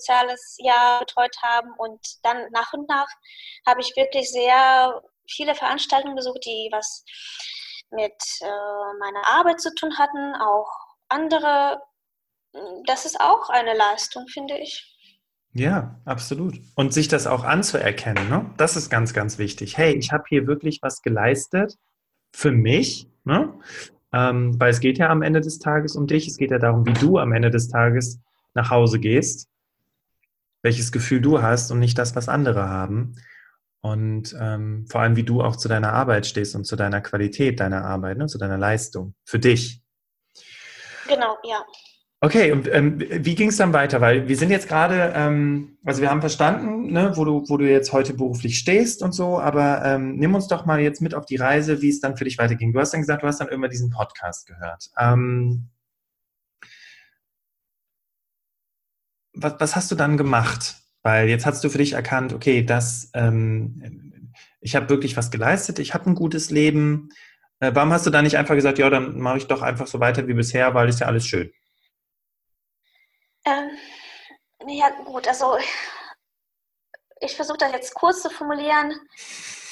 soziales 0.01 0.57
Jahr 0.59 0.99
betreut 0.99 1.35
haben. 1.41 1.71
Und 1.77 1.99
dann 2.23 2.37
nach 2.51 2.73
und 2.73 2.89
nach 2.89 3.07
habe 3.65 3.81
ich 3.81 3.95
wirklich 3.95 4.29
sehr 4.31 5.01
viele 5.29 5.55
Veranstaltungen 5.55 6.15
besucht, 6.15 6.43
die 6.45 6.69
was 6.71 7.05
mit 7.91 8.13
äh, 8.41 8.97
meiner 8.99 9.27
Arbeit 9.27 9.61
zu 9.61 9.73
tun 9.75 9.97
hatten, 9.97 10.35
auch 10.35 10.69
andere. 11.09 11.81
Das 12.85 13.05
ist 13.05 13.19
auch 13.19 13.49
eine 13.49 13.73
Leistung, 13.73 14.27
finde 14.27 14.57
ich. 14.57 14.87
Ja, 15.53 15.99
absolut. 16.05 16.59
Und 16.75 16.93
sich 16.93 17.07
das 17.09 17.27
auch 17.27 17.43
anzuerkennen, 17.43 18.29
ne? 18.29 18.49
das 18.57 18.77
ist 18.77 18.89
ganz, 18.89 19.13
ganz 19.13 19.37
wichtig. 19.37 19.77
Hey, 19.77 19.93
ich 19.93 20.11
habe 20.11 20.23
hier 20.27 20.47
wirklich 20.47 20.79
was 20.81 21.01
geleistet 21.01 21.77
für 22.33 22.51
mich, 22.51 23.07
ne? 23.25 23.53
Ähm, 24.13 24.59
weil 24.59 24.71
es 24.71 24.79
geht 24.79 24.97
ja 24.97 25.09
am 25.09 25.21
Ende 25.21 25.39
des 25.39 25.59
Tages 25.59 25.95
um 25.95 26.07
dich, 26.07 26.27
es 26.27 26.37
geht 26.37 26.51
ja 26.51 26.57
darum, 26.57 26.85
wie 26.85 26.93
du 26.93 27.17
am 27.17 27.31
Ende 27.31 27.49
des 27.49 27.69
Tages 27.69 28.19
nach 28.53 28.69
Hause 28.69 28.99
gehst, 28.99 29.50
welches 30.61 30.91
Gefühl 30.91 31.21
du 31.21 31.41
hast 31.41 31.71
und 31.71 31.79
nicht 31.79 31.97
das, 31.97 32.15
was 32.15 32.29
andere 32.29 32.69
haben. 32.69 33.15
Und 33.81 34.35
ähm, 34.39 34.85
vor 34.89 35.01
allem, 35.01 35.15
wie 35.15 35.23
du 35.23 35.41
auch 35.41 35.55
zu 35.55 35.67
deiner 35.67 35.93
Arbeit 35.93 36.27
stehst 36.27 36.55
und 36.55 36.65
zu 36.65 36.75
deiner 36.75 37.01
Qualität 37.01 37.59
deiner 37.59 37.83
Arbeit, 37.83 38.17
ne? 38.17 38.27
zu 38.27 38.37
deiner 38.37 38.57
Leistung, 38.57 39.15
für 39.25 39.39
dich. 39.39 39.81
Genau, 41.07 41.37
ja. 41.43 41.65
Okay, 42.23 42.51
und 42.51 42.71
ähm, 42.71 42.99
wie 42.99 43.33
ging 43.33 43.49
es 43.49 43.57
dann 43.57 43.73
weiter? 43.73 43.99
Weil 43.99 44.27
wir 44.27 44.37
sind 44.37 44.51
jetzt 44.51 44.67
gerade, 44.67 45.11
ähm, 45.15 45.79
also 45.83 46.03
wir 46.03 46.11
haben 46.11 46.21
verstanden, 46.21 46.91
ne, 46.93 47.13
wo, 47.15 47.25
du, 47.25 47.43
wo 47.47 47.57
du 47.57 47.67
jetzt 47.67 47.93
heute 47.93 48.13
beruflich 48.13 48.59
stehst 48.59 49.01
und 49.01 49.11
so, 49.13 49.39
aber 49.39 49.83
ähm, 49.83 50.17
nimm 50.17 50.35
uns 50.35 50.47
doch 50.47 50.67
mal 50.67 50.79
jetzt 50.79 51.01
mit 51.01 51.15
auf 51.15 51.25
die 51.25 51.37
Reise, 51.37 51.81
wie 51.81 51.89
es 51.89 51.99
dann 51.99 52.17
für 52.17 52.25
dich 52.25 52.37
weiterging. 52.37 52.73
Du 52.73 52.79
hast 52.79 52.93
dann 52.93 53.01
gesagt, 53.01 53.23
du 53.23 53.27
hast 53.27 53.39
dann 53.39 53.47
immer 53.47 53.69
diesen 53.69 53.89
Podcast 53.89 54.45
gehört. 54.45 54.91
Ähm, 54.99 55.69
was, 59.33 59.55
was 59.59 59.75
hast 59.75 59.91
du 59.91 59.95
dann 59.95 60.17
gemacht? 60.17 60.75
Weil 61.03 61.29
jetzt 61.29 61.45
hast 61.45 61.63
du 61.63 61.69
für 61.69 61.79
dich 61.79 61.93
erkannt, 61.93 62.33
okay, 62.33 62.63
das, 62.63 63.09
ähm, 63.13 64.33
ich 64.59 64.75
habe 64.75 64.89
wirklich 64.89 65.17
was 65.17 65.31
geleistet, 65.31 65.79
ich 65.79 65.93
habe 65.93 66.09
ein 66.09 66.15
gutes 66.15 66.51
Leben. 66.51 67.09
Äh, 67.59 67.71
warum 67.73 67.91
hast 67.91 68.05
du 68.05 68.11
dann 68.11 68.23
nicht 68.23 68.37
einfach 68.37 68.55
gesagt, 68.55 68.77
ja, 68.77 68.89
dann 68.89 69.19
mache 69.19 69.37
ich 69.37 69.47
doch 69.47 69.61
einfach 69.61 69.87
so 69.87 69.99
weiter 69.99 70.27
wie 70.27 70.33
bisher, 70.33 70.73
weil 70.73 70.89
ist 70.89 70.99
ja 70.99 71.07
alles 71.07 71.25
schön? 71.25 71.51
Ähm, 73.45 73.69
ja, 74.67 74.89
gut, 75.05 75.27
also 75.27 75.57
ich 77.19 77.35
versuche 77.35 77.57
das 77.57 77.71
jetzt 77.71 77.93
kurz 77.95 78.21
zu 78.21 78.29
formulieren. 78.29 78.93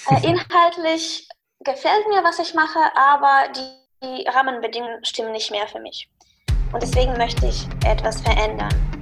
Äh, 0.10 0.28
inhaltlich 0.28 1.28
gefällt 1.60 2.08
mir, 2.08 2.24
was 2.24 2.40
ich 2.40 2.54
mache, 2.54 2.80
aber 2.96 3.52
die, 3.54 3.80
die 4.04 4.28
Rahmenbedingungen 4.28 5.04
stimmen 5.06 5.32
nicht 5.32 5.52
mehr 5.52 5.68
für 5.68 5.80
mich. 5.80 6.10
Und 6.72 6.82
deswegen 6.82 7.14
möchte 7.14 7.48
ich 7.48 7.68
etwas 7.86 8.22
verändern. 8.22 8.99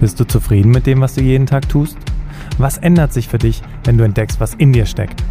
Bist 0.00 0.18
du 0.18 0.24
zufrieden 0.24 0.70
mit 0.70 0.86
dem, 0.86 1.02
was 1.02 1.14
du 1.14 1.20
jeden 1.20 1.44
Tag 1.44 1.68
tust? 1.68 1.98
Was 2.56 2.78
ändert 2.78 3.12
sich 3.12 3.28
für 3.28 3.38
dich, 3.38 3.62
wenn 3.84 3.98
du 3.98 4.04
entdeckst, 4.04 4.40
was 4.40 4.54
in 4.54 4.72
dir 4.72 4.86
steckt? 4.86 5.22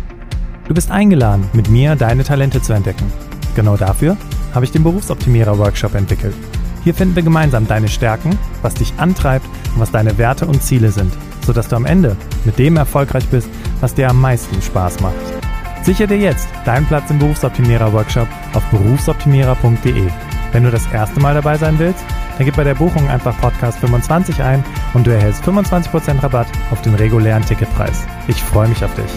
Du 0.67 0.75
bist 0.75 0.91
eingeladen, 0.91 1.45
mit 1.53 1.69
mir 1.69 1.95
deine 1.95 2.23
Talente 2.23 2.61
zu 2.61 2.73
entdecken. 2.73 3.11
Genau 3.55 3.75
dafür 3.77 4.15
habe 4.53 4.65
ich 4.65 4.71
den 4.71 4.83
Berufsoptimierer-Workshop 4.83 5.95
entwickelt. 5.95 6.35
Hier 6.83 6.93
finden 6.93 7.15
wir 7.15 7.23
gemeinsam 7.23 7.67
deine 7.67 7.87
Stärken, 7.87 8.37
was 8.61 8.75
dich 8.75 8.93
antreibt 8.97 9.45
und 9.73 9.81
was 9.81 9.91
deine 9.91 10.17
Werte 10.19 10.45
und 10.45 10.61
Ziele 10.61 10.91
sind, 10.91 11.11
sodass 11.45 11.67
du 11.67 11.75
am 11.75 11.85
Ende 11.85 12.15
mit 12.45 12.59
dem 12.59 12.77
erfolgreich 12.77 13.27
bist, 13.29 13.49
was 13.81 13.95
dir 13.95 14.09
am 14.09 14.21
meisten 14.21 14.61
Spaß 14.61 14.99
macht. 15.01 15.15
Sichere 15.81 16.07
dir 16.07 16.17
jetzt 16.17 16.47
deinen 16.65 16.85
Platz 16.85 17.09
im 17.09 17.17
Berufsoptimierer-Workshop 17.17 18.27
auf 18.53 18.63
berufsoptimierer.de. 18.65 20.07
Wenn 20.51 20.63
du 20.63 20.71
das 20.71 20.85
erste 20.93 21.19
Mal 21.19 21.33
dabei 21.33 21.57
sein 21.57 21.79
willst, 21.79 22.03
dann 22.39 22.45
gib 22.45 22.55
bei 22.55 22.63
der 22.63 22.75
Buchung 22.75 23.09
einfach 23.09 23.37
Podcast 23.41 23.79
25 23.79 24.41
ein 24.41 24.63
und 24.93 25.05
du 25.05 25.11
erhältst 25.11 25.43
25% 25.43 26.23
Rabatt 26.23 26.47
auf 26.71 26.81
den 26.81 26.95
regulären 26.95 27.45
Ticketpreis. 27.45 28.07
Ich 28.29 28.41
freue 28.41 28.69
mich 28.69 28.81
auf 28.85 28.93
dich. 28.95 29.11